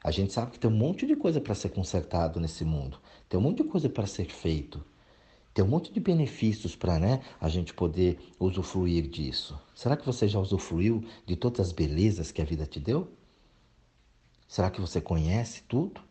A 0.01 0.11
gente 0.11 0.31
sabe 0.31 0.51
que 0.51 0.59
tem 0.59 0.71
um 0.71 0.77
monte 0.77 1.05
de 1.05 1.13
coisa 1.13 1.41
para 1.41 1.53
ser 1.53 1.71
consertado 1.71 2.39
nesse 2.39 2.63
mundo. 2.63 3.01
Tem 3.27 3.37
um 3.37 3.43
monte 3.43 3.63
de 3.63 3.65
coisa 3.65 3.89
para 3.89 4.07
ser 4.07 4.27
feito. 4.27 4.81
Tem 5.53 5.65
um 5.65 5.67
monte 5.67 5.91
de 5.91 5.99
benefícios 5.99 6.73
para 6.73 6.97
né, 6.97 7.19
a 7.41 7.49
gente 7.49 7.73
poder 7.73 8.17
usufruir 8.39 9.09
disso. 9.09 9.59
Será 9.75 9.97
que 9.97 10.05
você 10.05 10.25
já 10.25 10.39
usufruiu 10.39 11.03
de 11.25 11.35
todas 11.35 11.59
as 11.59 11.73
belezas 11.73 12.31
que 12.31 12.41
a 12.41 12.45
vida 12.45 12.65
te 12.65 12.79
deu? 12.79 13.11
Será 14.47 14.71
que 14.71 14.79
você 14.79 15.01
conhece 15.01 15.63
tudo? 15.63 16.06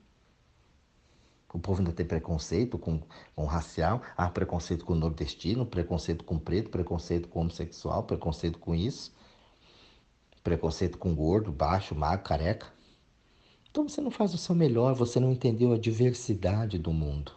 O 1.52 1.59
povo 1.59 1.80
ainda 1.80 1.92
tem 1.92 2.04
preconceito 2.04 2.76
com, 2.76 3.00
com 3.35 3.44
racial, 3.44 4.02
há 4.16 4.28
preconceito 4.28 4.85
com 4.85 4.94
nordestino, 4.94 5.64
preconceito 5.64 6.24
com 6.24 6.38
preto, 6.38 6.70
preconceito 6.70 7.28
com 7.28 7.40
homossexual, 7.40 8.02
preconceito 8.02 8.59
com 8.59 8.74
isso, 8.74 9.14
preconceito 10.42 10.98
com 10.98 11.14
gordo, 11.14 11.52
baixo, 11.52 11.94
magro, 11.94 12.24
careca. 12.24 12.66
Então 13.70 13.88
você 13.88 14.00
não 14.00 14.11
faz 14.11 14.35
o 14.35 14.38
seu 14.38 14.54
melhor, 14.54 14.94
você 14.94 15.20
não 15.20 15.32
entendeu 15.32 15.72
a 15.72 15.78
diversidade 15.78 16.78
do 16.78 16.92
mundo. 16.92 17.32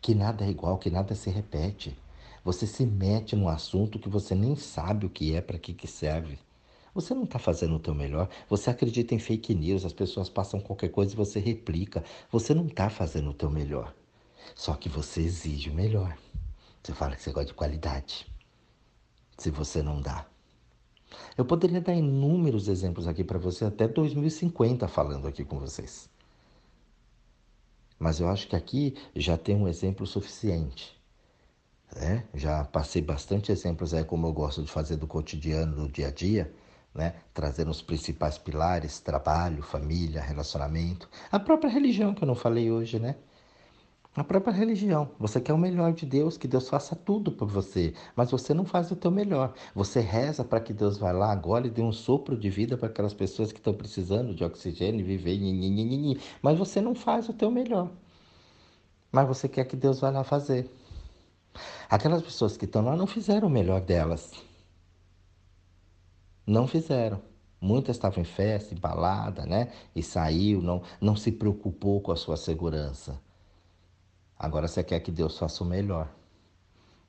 Que 0.00 0.14
nada 0.14 0.44
é 0.44 0.50
igual, 0.50 0.78
que 0.78 0.90
nada 0.90 1.14
se 1.14 1.30
repete. 1.30 1.96
Você 2.44 2.66
se 2.66 2.84
mete 2.84 3.34
num 3.34 3.48
assunto 3.48 3.98
que 3.98 4.08
você 4.08 4.34
nem 4.34 4.54
sabe 4.54 5.06
o 5.06 5.10
que 5.10 5.34
é, 5.34 5.40
para 5.40 5.58
que, 5.58 5.72
que 5.72 5.86
serve. 5.86 6.38
Você 6.94 7.12
não 7.12 7.24
está 7.24 7.38
fazendo 7.38 7.74
o 7.74 7.80
teu 7.80 7.94
melhor. 7.94 8.28
Você 8.48 8.70
acredita 8.70 9.14
em 9.14 9.18
fake 9.18 9.54
news, 9.54 9.84
as 9.84 9.92
pessoas 9.92 10.28
passam 10.28 10.60
qualquer 10.60 10.90
coisa 10.90 11.12
e 11.12 11.16
você 11.16 11.40
replica. 11.40 12.04
Você 12.30 12.54
não 12.54 12.66
está 12.66 12.88
fazendo 12.88 13.30
o 13.30 13.34
teu 13.34 13.50
melhor. 13.50 13.92
Só 14.54 14.74
que 14.74 14.88
você 14.88 15.20
exige 15.20 15.70
o 15.70 15.74
melhor. 15.74 16.16
Você 16.82 16.92
fala 16.92 17.16
que 17.16 17.22
você 17.22 17.32
gosta 17.32 17.46
de 17.46 17.54
qualidade. 17.54 18.26
Se 19.36 19.50
você 19.50 19.82
não 19.82 20.00
dá. 20.00 20.26
Eu 21.36 21.44
poderia 21.44 21.80
dar 21.80 21.94
inúmeros 21.94 22.68
exemplos 22.68 23.08
aqui 23.08 23.24
para 23.24 23.38
você 23.38 23.64
até 23.64 23.88
2050 23.88 24.86
falando 24.86 25.26
aqui 25.26 25.44
com 25.44 25.58
vocês. 25.58 26.08
Mas 27.98 28.20
eu 28.20 28.28
acho 28.28 28.46
que 28.48 28.54
aqui 28.54 28.94
já 29.16 29.36
tem 29.36 29.56
um 29.56 29.66
exemplo 29.66 30.06
suficiente. 30.06 30.96
Né? 31.94 32.24
Já 32.34 32.64
passei 32.64 33.02
bastante 33.02 33.50
exemplos 33.50 33.94
aí, 33.94 34.04
como 34.04 34.26
eu 34.26 34.32
gosto 34.32 34.62
de 34.62 34.70
fazer 34.70 34.96
do 34.96 35.06
cotidiano, 35.06 35.76
do 35.76 35.88
dia 35.88 36.08
a 36.08 36.10
dia, 36.10 36.52
né? 36.94 37.14
trazendo 37.32 37.70
os 37.70 37.82
principais 37.82 38.38
pilares: 38.38 39.00
trabalho, 39.00 39.62
família, 39.62 40.22
relacionamento. 40.22 41.08
A 41.30 41.40
própria 41.40 41.70
religião, 41.70 42.14
que 42.14 42.22
eu 42.22 42.28
não 42.28 42.34
falei 42.34 42.70
hoje, 42.70 42.98
né? 42.98 43.16
A 44.16 44.22
própria 44.22 44.54
religião. 44.54 45.10
Você 45.18 45.40
quer 45.40 45.52
o 45.52 45.58
melhor 45.58 45.92
de 45.92 46.06
Deus, 46.06 46.38
que 46.38 46.46
Deus 46.46 46.68
faça 46.68 46.94
tudo 46.94 47.32
por 47.32 47.48
você, 47.48 47.92
mas 48.14 48.30
você 48.30 48.54
não 48.54 48.64
faz 48.64 48.92
o 48.92 48.96
teu 48.96 49.10
melhor. 49.10 49.52
Você 49.74 49.98
reza 49.98 50.44
para 50.44 50.60
que 50.60 50.72
Deus 50.72 50.96
vá 50.96 51.10
lá 51.10 51.32
agora 51.32 51.66
e 51.66 51.70
dê 51.70 51.82
um 51.82 51.90
sopro 51.90 52.36
de 52.36 52.48
vida 52.48 52.76
para 52.76 52.86
aquelas 52.86 53.12
pessoas 53.12 53.50
que 53.50 53.58
estão 53.58 53.74
precisando 53.74 54.32
de 54.32 54.44
oxigênio 54.44 55.00
e 55.00 55.02
viver, 55.02 55.40
mas 56.40 56.56
você 56.56 56.80
não 56.80 56.94
faz 56.94 57.28
o 57.28 57.32
teu 57.32 57.50
melhor. 57.50 57.90
Mas 59.10 59.26
você 59.26 59.48
quer 59.48 59.64
que 59.64 59.74
Deus 59.74 59.98
vá 59.98 60.10
lá 60.10 60.22
fazer. 60.22 60.70
Aquelas 61.90 62.22
pessoas 62.22 62.56
que 62.56 62.66
estão 62.66 62.84
lá 62.84 62.96
não 62.96 63.08
fizeram 63.08 63.48
o 63.48 63.50
melhor 63.50 63.80
delas. 63.80 64.32
Não 66.46 66.66
fizeram. 66.66 67.22
Muitas 67.60 67.96
estavam 67.96 68.20
em 68.20 68.26
festa, 68.26 68.74
em 68.74 68.78
balada, 68.78 69.46
né? 69.46 69.72
E 69.94 70.02
saiu, 70.02 70.60
não, 70.60 70.82
não 71.00 71.16
se 71.16 71.32
preocupou 71.32 72.00
com 72.00 72.12
a 72.12 72.16
sua 72.16 72.36
segurança. 72.36 73.20
Agora 74.38 74.68
você 74.68 74.84
quer 74.84 75.00
que 75.00 75.10
Deus 75.10 75.38
faça 75.38 75.64
o 75.64 75.66
melhor. 75.66 76.08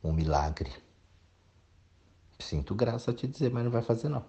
Um 0.03 0.13
milagre. 0.13 0.71
Sinto 2.39 2.75
graça 2.75 3.11
te 3.13 3.27
dizer, 3.27 3.51
mas 3.51 3.63
não 3.63 3.71
vai 3.71 3.81
fazer 3.81 4.07
não. 4.09 4.23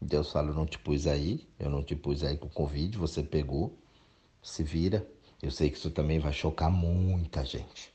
Deus 0.00 0.32
fala, 0.32 0.48
eu 0.48 0.54
não 0.54 0.66
te 0.66 0.78
pus 0.78 1.06
aí, 1.06 1.48
eu 1.58 1.70
não 1.70 1.82
te 1.82 1.94
pus 1.94 2.24
aí 2.24 2.36
com 2.36 2.48
Covid, 2.48 2.98
você 2.98 3.22
pegou, 3.22 3.78
se 4.42 4.62
vira. 4.62 5.06
Eu 5.40 5.50
sei 5.50 5.70
que 5.70 5.76
isso 5.76 5.90
também 5.90 6.18
vai 6.18 6.32
chocar 6.32 6.70
muita 6.70 7.44
gente. 7.44 7.91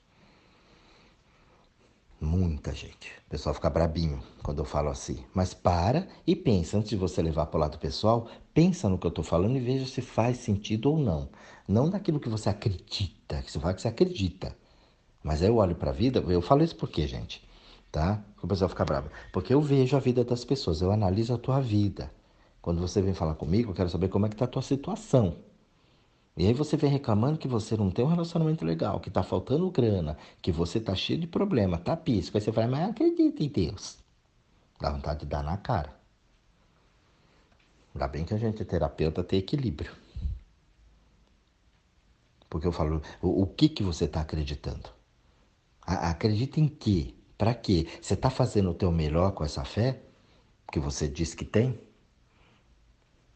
Muita 2.19 2.73
gente. 2.73 3.11
O 3.27 3.29
pessoal 3.29 3.53
fica 3.53 3.69
brabinho 3.69 4.23
quando 4.41 4.57
eu 4.57 4.65
falo 4.65 4.89
assim. 4.89 5.23
Mas 5.35 5.53
para 5.53 6.07
e 6.25 6.35
pensa, 6.35 6.77
antes 6.77 6.89
de 6.89 6.95
você 6.95 7.21
levar 7.21 7.45
para 7.45 7.57
o 7.57 7.61
lado 7.61 7.77
pessoal, 7.77 8.27
pensa 8.53 8.89
no 8.89 8.97
que 8.97 9.05
eu 9.05 9.09
estou 9.09 9.23
falando 9.23 9.55
e 9.55 9.59
veja 9.59 9.85
se 9.85 10.01
faz 10.01 10.37
sentido 10.37 10.91
ou 10.91 10.97
não. 10.97 11.29
Não 11.67 11.89
daquilo 11.89 12.19
que 12.19 12.27
você 12.27 12.49
acredita, 12.49 13.41
que 13.43 13.51
você 13.51 13.59
fala 13.59 13.73
que 13.75 13.81
você 13.83 13.87
acredita. 13.87 14.55
Mas 15.23 15.43
eu 15.43 15.57
olho 15.57 15.75
para 15.75 15.91
a 15.91 15.93
vida, 15.93 16.19
eu 16.27 16.41
falo 16.41 16.63
isso 16.63 16.75
por 16.75 16.89
quê, 16.89 17.05
gente? 17.05 17.47
Tá? 17.91 18.23
O 18.41 18.47
pessoal 18.47 18.69
fica 18.69 18.83
bravo. 18.83 19.11
Porque 19.31 19.53
eu 19.53 19.61
vejo 19.61 19.95
a 19.95 19.99
vida 19.99 20.23
das 20.23 20.43
pessoas, 20.43 20.81
eu 20.81 20.91
analiso 20.91 21.35
a 21.35 21.37
tua 21.37 21.59
vida. 21.59 22.11
Quando 22.61 22.81
você 22.81 22.99
vem 22.99 23.13
falar 23.13 23.35
comigo, 23.35 23.71
eu 23.71 23.75
quero 23.75 23.89
saber 23.89 24.07
como 24.07 24.25
é 24.25 24.29
que 24.29 24.35
está 24.35 24.45
a 24.45 24.47
tua 24.47 24.61
situação. 24.63 25.35
E 26.37 26.45
aí 26.45 26.53
você 26.53 26.77
vem 26.77 26.91
reclamando 26.91 27.39
que 27.39 27.47
você 27.47 27.75
não 27.75 27.89
tem 27.89 28.05
um 28.05 28.09
relacionamento 28.09 28.63
legal, 28.63 28.99
que 28.99 29.09
tá 29.09 29.23
faltando 29.23 29.71
grana, 29.71 30.15
que 30.39 30.51
você 30.51 30.79
tá 30.79 30.93
cheio 30.93 31.19
de 31.19 31.25
problema, 31.25 31.79
tá 31.79 31.97
pisco. 31.97 32.37
Aí 32.37 32.41
você 32.41 32.51
fala, 32.51 32.67
mas 32.67 32.89
acredita 32.91 33.43
em 33.43 33.49
Deus. 33.49 33.97
Dá 34.79 34.91
vontade 34.91 35.21
de 35.21 35.25
dar 35.25 35.43
na 35.43 35.57
cara. 35.57 35.97
Ainda 37.95 38.07
bem 38.07 38.23
que 38.23 38.35
a 38.35 38.37
gente, 38.37 38.63
terapeuta, 38.63 39.23
tem 39.23 39.39
equilíbrio. 39.39 39.91
Porque 42.47 42.67
eu 42.67 42.71
falo, 42.71 43.01
o, 43.19 43.41
o 43.41 43.47
que 43.47 43.67
que 43.67 43.81
você 43.81 44.05
está 44.05 44.21
acreditando? 44.21 44.89
A, 45.81 46.11
acredita 46.11 46.59
em 46.59 46.67
quê? 46.67 47.15
Para 47.35 47.55
quê? 47.55 47.87
Você 47.99 48.13
está 48.13 48.29
fazendo 48.29 48.69
o 48.69 48.75
teu 48.75 48.91
melhor 48.91 49.31
com 49.31 49.43
essa 49.43 49.65
fé 49.65 50.03
que 50.71 50.79
você 50.79 51.07
diz 51.07 51.33
que 51.33 51.43
tem? 51.43 51.79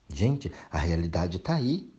Gente, 0.07 0.51
a 0.69 0.77
realidade 0.77 1.37
está 1.37 1.55
aí. 1.55 1.90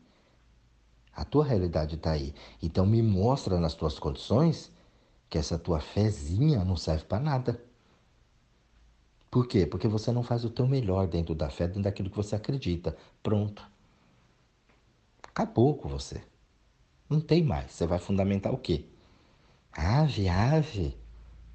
A 1.15 1.25
tua 1.25 1.45
realidade 1.45 1.97
está 1.97 2.13
aí. 2.13 2.35
Então 2.63 2.87
me 2.87 3.03
mostra 3.03 3.61
nas 3.61 3.75
tuas 3.75 3.99
condições 3.99 4.73
que 5.29 5.39
essa 5.39 5.59
tua 5.59 5.81
fezinha 5.81 6.65
não 6.65 6.77
serve 6.77 7.05
para 7.05 7.21
nada. 7.21 7.63
Por 9.31 9.47
quê? 9.47 9.67
Porque 9.67 9.89
você 9.89 10.13
não 10.13 10.23
faz 10.23 10.45
o 10.45 10.51
teu 10.51 10.67
melhor 10.67 11.07
dentro 11.07 11.35
da 11.35 11.49
fé, 11.49 11.67
dentro 11.67 11.83
daquilo 11.83 12.11
que 12.11 12.17
você 12.17 12.37
acredita. 12.37 12.97
Pronto. 13.23 13.67
Acabou 15.23 15.75
com 15.75 15.89
você. 15.89 16.23
Não 17.09 17.21
tem 17.21 17.43
mais. 17.43 17.73
Você 17.73 17.87
vai 17.87 17.99
fundamentar 17.99 18.53
o 18.53 18.59
quê? 18.59 18.85
Ave, 19.73 20.29
ave. 20.29 20.97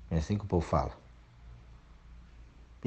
É 0.09 0.17
assim 0.17 0.37
que 0.37 0.45
o 0.45 0.47
povo 0.47 0.65
fala. 0.65 1.06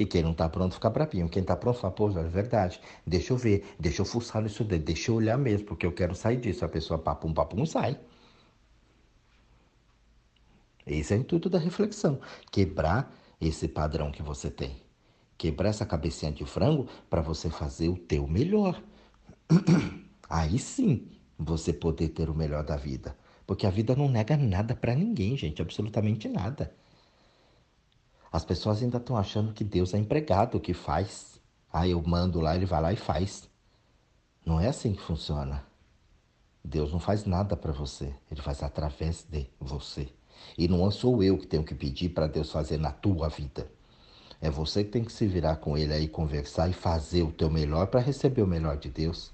E 0.01 0.05
quem 0.07 0.23
não 0.23 0.31
está 0.31 0.49
pronto 0.49 0.73
fica 0.73 0.89
brabinho. 0.89 1.29
Quem 1.29 1.43
está 1.43 1.55
pronto 1.55 1.77
fala, 1.77 1.93
pô, 1.93 2.09
é 2.09 2.23
verdade. 2.23 2.81
Deixa 3.05 3.33
eu 3.33 3.37
ver, 3.37 3.75
deixa 3.79 4.01
eu 4.01 4.05
fuçar 4.05 4.43
isso 4.43 4.63
daí, 4.63 4.79
deixa 4.79 5.11
eu 5.11 5.15
olhar 5.15 5.37
mesmo, 5.37 5.67
porque 5.67 5.85
eu 5.85 5.91
quero 5.91 6.15
sair 6.15 6.37
disso. 6.37 6.65
A 6.65 6.67
pessoa 6.67 6.97
papum, 6.97 7.31
papum, 7.31 7.63
sai. 7.67 7.99
Esse 10.87 11.13
é 11.13 11.17
o 11.17 11.19
intuito 11.19 11.51
da 11.51 11.59
reflexão. 11.59 12.19
Quebrar 12.51 13.15
esse 13.39 13.67
padrão 13.67 14.11
que 14.11 14.23
você 14.23 14.49
tem. 14.49 14.81
Quebrar 15.37 15.69
essa 15.69 15.85
cabecinha 15.85 16.31
de 16.31 16.45
frango 16.45 16.87
para 17.07 17.21
você 17.21 17.51
fazer 17.51 17.89
o 17.89 17.95
teu 17.95 18.27
melhor. 18.27 18.81
Aí 20.27 20.57
sim 20.57 21.11
você 21.37 21.71
poder 21.71 22.09
ter 22.09 22.27
o 22.27 22.33
melhor 22.33 22.63
da 22.63 22.75
vida. 22.75 23.15
Porque 23.45 23.67
a 23.67 23.69
vida 23.69 23.95
não 23.95 24.09
nega 24.09 24.35
nada 24.35 24.75
para 24.75 24.95
ninguém, 24.95 25.37
gente, 25.37 25.61
absolutamente 25.61 26.27
nada. 26.27 26.73
As 28.31 28.45
pessoas 28.45 28.81
ainda 28.81 28.97
estão 28.97 29.17
achando 29.17 29.51
que 29.51 29.63
Deus 29.63 29.93
é 29.93 29.97
empregado, 29.97 30.59
que 30.59 30.73
faz. 30.73 31.41
Ah, 31.71 31.87
eu 31.87 32.01
mando 32.01 32.39
lá, 32.39 32.55
ele 32.55 32.65
vai 32.65 32.81
lá 32.81 32.93
e 32.93 32.95
faz. 32.95 33.49
Não 34.45 34.59
é 34.59 34.67
assim 34.67 34.93
que 34.93 35.01
funciona. 35.01 35.63
Deus 36.63 36.91
não 36.91 36.99
faz 36.99 37.25
nada 37.25 37.57
para 37.57 37.71
você, 37.71 38.13
ele 38.31 38.41
faz 38.41 38.63
através 38.63 39.25
de 39.29 39.47
você. 39.59 40.07
E 40.57 40.67
não 40.67 40.89
sou 40.91 41.21
eu 41.23 41.37
que 41.37 41.47
tenho 41.47 41.63
que 41.63 41.75
pedir 41.75 42.09
para 42.09 42.27
Deus 42.27 42.51
fazer 42.51 42.77
na 42.77 42.91
tua 42.91 43.27
vida. 43.27 43.69
É 44.39 44.49
você 44.49 44.83
que 44.83 44.91
tem 44.91 45.03
que 45.03 45.11
se 45.11 45.27
virar 45.27 45.57
com 45.57 45.77
ele 45.77 45.93
aí, 45.93 46.07
conversar 46.07 46.69
e 46.69 46.73
fazer 46.73 47.23
o 47.23 47.31
teu 47.31 47.49
melhor 47.49 47.87
para 47.87 47.99
receber 47.99 48.41
o 48.41 48.47
melhor 48.47 48.77
de 48.77 48.89
Deus. 48.89 49.31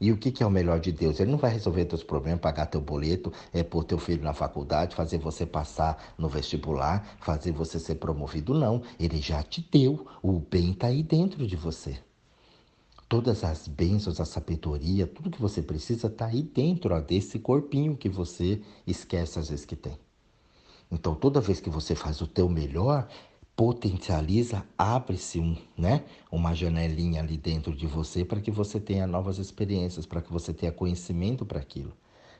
E 0.00 0.12
o 0.12 0.16
que, 0.16 0.30
que 0.30 0.42
é 0.42 0.46
o 0.46 0.50
melhor 0.50 0.78
de 0.78 0.92
Deus? 0.92 1.18
Ele 1.18 1.30
não 1.30 1.38
vai 1.38 1.50
resolver 1.50 1.84
teus 1.84 2.04
problemas, 2.04 2.40
pagar 2.40 2.66
teu 2.66 2.80
boleto, 2.80 3.32
é 3.52 3.64
pôr 3.64 3.82
teu 3.82 3.98
filho 3.98 4.22
na 4.22 4.32
faculdade, 4.32 4.94
fazer 4.94 5.18
você 5.18 5.44
passar 5.44 6.14
no 6.16 6.28
vestibular, 6.28 7.16
fazer 7.20 7.52
você 7.52 7.80
ser 7.80 7.96
promovido. 7.96 8.54
Não, 8.54 8.82
ele 8.98 9.20
já 9.20 9.42
te 9.42 9.66
deu. 9.72 10.06
O 10.22 10.38
bem 10.38 10.70
está 10.70 10.86
aí 10.86 11.02
dentro 11.02 11.46
de 11.46 11.56
você. 11.56 11.98
Todas 13.08 13.42
as 13.42 13.66
bênçãos, 13.66 14.20
a 14.20 14.24
sabedoria, 14.24 15.06
tudo 15.06 15.30
que 15.30 15.40
você 15.40 15.62
precisa 15.62 16.06
está 16.08 16.26
aí 16.26 16.42
dentro 16.42 16.94
ó, 16.94 17.00
desse 17.00 17.38
corpinho 17.38 17.96
que 17.96 18.08
você 18.08 18.60
esquece 18.86 19.38
às 19.38 19.48
vezes 19.48 19.64
que 19.64 19.74
tem. 19.74 19.98
Então, 20.90 21.14
toda 21.14 21.40
vez 21.40 21.60
que 21.60 21.68
você 21.68 21.94
faz 21.94 22.20
o 22.20 22.26
teu 22.26 22.48
melhor, 22.48 23.08
potencializa, 23.58 24.64
abre-se 24.78 25.40
um, 25.40 25.56
né, 25.76 26.04
uma 26.30 26.54
janelinha 26.54 27.20
ali 27.20 27.36
dentro 27.36 27.74
de 27.74 27.88
você 27.88 28.24
para 28.24 28.40
que 28.40 28.52
você 28.52 28.78
tenha 28.78 29.04
novas 29.04 29.38
experiências, 29.38 30.06
para 30.06 30.22
que 30.22 30.32
você 30.32 30.54
tenha 30.54 30.70
conhecimento 30.70 31.44
para 31.44 31.58
aquilo. 31.58 31.92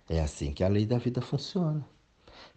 É 0.08 0.20
assim 0.20 0.52
que 0.52 0.62
a 0.62 0.68
lei 0.68 0.86
da 0.86 0.96
vida 0.96 1.20
funciona. 1.20 1.84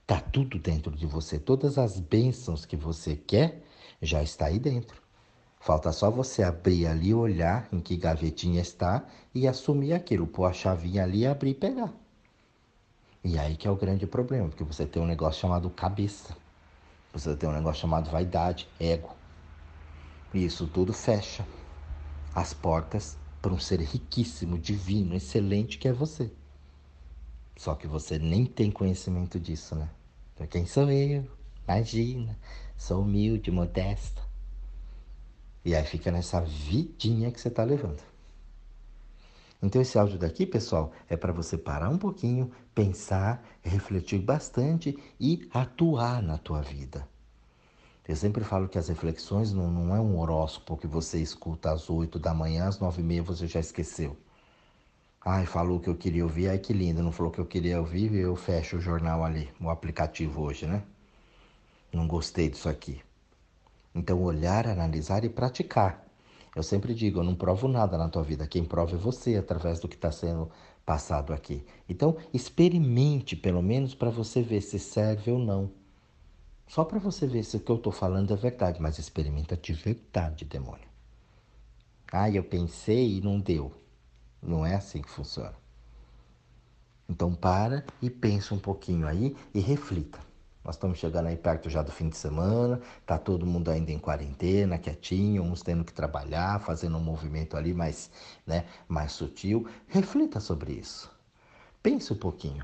Tá 0.05 0.19
tudo 0.19 0.59
dentro 0.59 0.95
de 0.95 1.07
você, 1.07 1.39
todas 1.39 1.79
as 1.79 1.99
bênçãos 1.99 2.63
que 2.63 2.77
você 2.77 3.15
quer 3.15 3.63
já 3.99 4.21
está 4.21 4.45
aí 4.45 4.59
dentro. 4.59 5.01
Falta 5.59 5.91
só 5.91 6.11
você 6.11 6.43
abrir 6.43 6.85
ali, 6.85 7.15
olhar 7.15 7.67
em 7.73 7.79
que 7.79 7.97
gavetinha 7.97 8.61
está 8.61 9.03
e 9.33 9.47
assumir 9.47 9.93
aquilo, 9.93 10.27
pôr 10.27 10.45
a 10.45 10.53
chavinha 10.53 11.01
ali, 11.01 11.25
abrir 11.25 11.49
e 11.49 11.55
pegar. 11.55 11.91
E 13.23 13.39
aí 13.39 13.55
que 13.55 13.67
é 13.67 13.71
o 13.71 13.75
grande 13.75 14.05
problema, 14.05 14.49
porque 14.49 14.63
você 14.63 14.85
tem 14.85 15.01
um 15.01 15.07
negócio 15.07 15.41
chamado 15.41 15.67
cabeça. 15.71 16.37
Você 17.13 17.35
tem 17.35 17.49
um 17.49 17.53
negócio 17.53 17.81
chamado 17.81 18.09
vaidade, 18.09 18.67
ego. 18.79 19.15
E 20.33 20.45
isso 20.45 20.65
tudo 20.67 20.93
fecha 20.93 21.45
as 22.33 22.53
portas 22.53 23.17
para 23.41 23.53
um 23.53 23.59
ser 23.59 23.81
riquíssimo, 23.81 24.57
divino, 24.57 25.15
excelente 25.15 25.77
que 25.77 25.87
é 25.87 25.93
você. 25.93 26.31
Só 27.57 27.75
que 27.75 27.85
você 27.85 28.17
nem 28.17 28.45
tem 28.45 28.71
conhecimento 28.71 29.39
disso, 29.39 29.75
né? 29.75 29.89
Então, 30.33 30.47
quem 30.47 30.65
sou 30.65 30.89
eu? 30.89 31.29
Imagina, 31.67 32.37
sou 32.77 33.01
humilde, 33.01 33.51
modesta. 33.51 34.21
E 35.63 35.75
aí 35.75 35.85
fica 35.85 36.11
nessa 36.11 36.41
vidinha 36.41 37.31
que 37.31 37.39
você 37.39 37.49
está 37.49 37.63
levando. 37.63 38.10
Então, 39.61 39.81
esse 39.81 39.97
áudio 39.97 40.17
daqui, 40.17 40.45
pessoal, 40.45 40.91
é 41.07 41.15
para 41.15 41.31
você 41.31 41.57
parar 41.57 41.89
um 41.89 41.97
pouquinho, 41.97 42.51
pensar, 42.73 43.43
refletir 43.61 44.19
bastante 44.19 44.97
e 45.19 45.47
atuar 45.53 46.21
na 46.23 46.37
tua 46.37 46.61
vida. 46.61 47.07
Eu 48.07 48.15
sempre 48.15 48.43
falo 48.43 48.67
que 48.67 48.79
as 48.79 48.87
reflexões 48.87 49.53
não, 49.53 49.69
não 49.69 49.95
é 49.95 49.99
um 49.99 50.19
horóscopo 50.19 50.75
que 50.75 50.87
você 50.87 51.21
escuta 51.21 51.71
às 51.71 51.89
8 51.89 52.17
da 52.17 52.33
manhã, 52.33 52.67
às 52.67 52.79
9 52.79 53.01
e 53.01 53.05
meia 53.05 53.23
você 53.23 53.45
já 53.45 53.59
esqueceu. 53.59 54.17
Ai, 55.23 55.45
falou 55.45 55.79
que 55.79 55.87
eu 55.87 55.95
queria 55.95 56.23
ouvir, 56.23 56.49
ai 56.49 56.57
que 56.57 56.73
lindo, 56.73 57.03
não 57.03 57.11
falou 57.11 57.31
que 57.31 57.39
eu 57.39 57.45
queria 57.45 57.79
ouvir, 57.79 58.11
eu 58.15 58.35
fecho 58.35 58.77
o 58.77 58.81
jornal 58.81 59.23
ali, 59.23 59.49
o 59.61 59.69
aplicativo 59.69 60.41
hoje, 60.41 60.65
né? 60.65 60.83
Não 61.93 62.07
gostei 62.07 62.49
disso 62.49 62.67
aqui. 62.67 63.01
Então, 63.93 64.21
olhar, 64.23 64.67
analisar 64.67 65.23
e 65.23 65.29
praticar. 65.29 66.03
Eu 66.55 66.63
sempre 66.63 66.93
digo, 66.93 67.19
eu 67.19 67.23
não 67.23 67.35
provo 67.35 67.67
nada 67.67 67.97
na 67.97 68.09
tua 68.09 68.23
vida, 68.23 68.45
quem 68.45 68.65
prova 68.65 68.95
é 68.95 68.97
você 68.97 69.37
através 69.37 69.79
do 69.79 69.87
que 69.87 69.95
está 69.95 70.11
sendo 70.11 70.51
passado 70.85 71.33
aqui. 71.33 71.65
Então, 71.87 72.17
experimente 72.33 73.35
pelo 73.35 73.61
menos 73.61 73.95
para 73.95 74.09
você 74.09 74.41
ver 74.41 74.61
se 74.61 74.77
serve 74.77 75.31
ou 75.31 75.39
não. 75.39 75.71
Só 76.67 76.83
para 76.83 76.99
você 76.99 77.25
ver 77.25 77.43
se 77.43 77.57
o 77.57 77.59
que 77.59 77.71
eu 77.71 77.77
estou 77.77 77.91
falando 77.91 78.33
é 78.33 78.35
verdade, 78.35 78.81
mas 78.81 78.97
experimenta 78.97 79.55
de 79.55 79.73
verdade, 79.73 80.45
demônio. 80.45 80.87
Ah, 82.11 82.29
eu 82.29 82.43
pensei 82.43 83.17
e 83.17 83.21
não 83.21 83.39
deu. 83.39 83.71
Não 84.41 84.65
é 84.65 84.75
assim 84.75 85.01
que 85.01 85.09
funciona. 85.09 85.55
Então 87.07 87.33
para 87.33 87.85
e 88.01 88.09
pensa 88.09 88.53
um 88.55 88.59
pouquinho 88.59 89.07
aí 89.07 89.35
e 89.53 89.59
reflita. 89.59 90.30
Nós 90.71 90.77
estamos 90.77 90.99
chegando 90.99 91.27
aí 91.27 91.35
perto 91.35 91.69
já 91.69 91.81
do 91.81 91.91
fim 91.91 92.07
de 92.07 92.15
semana, 92.15 92.79
tá 93.05 93.17
todo 93.17 93.45
mundo 93.45 93.69
ainda 93.69 93.91
em 93.91 93.99
quarentena, 93.99 94.77
quietinho, 94.77 95.43
uns 95.43 95.61
tendo 95.61 95.83
que 95.83 95.91
trabalhar, 95.91 96.61
fazendo 96.61 96.95
um 96.95 97.03
movimento 97.03 97.57
ali 97.57 97.73
mais, 97.73 98.09
né, 98.47 98.63
mais 98.87 99.11
sutil. 99.11 99.67
Reflita 99.85 100.39
sobre 100.39 100.71
isso. 100.71 101.11
Pense 101.83 102.13
um 102.13 102.15
pouquinho. 102.15 102.63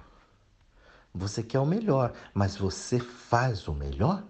Você 1.13 1.43
quer 1.43 1.60
o 1.60 1.65
melhor, 1.65 2.13
mas 2.34 2.56
você 2.56 2.98
faz 2.98 3.67
o 3.67 3.74
melhor? 3.74 4.24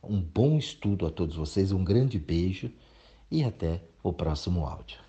Um 0.00 0.22
bom 0.22 0.56
estudo 0.56 1.08
a 1.08 1.10
todos 1.10 1.34
vocês, 1.34 1.72
um 1.72 1.82
grande 1.82 2.16
beijo 2.16 2.70
e 3.28 3.42
até 3.42 3.82
o 4.04 4.12
próximo 4.12 4.64
áudio. 4.64 5.03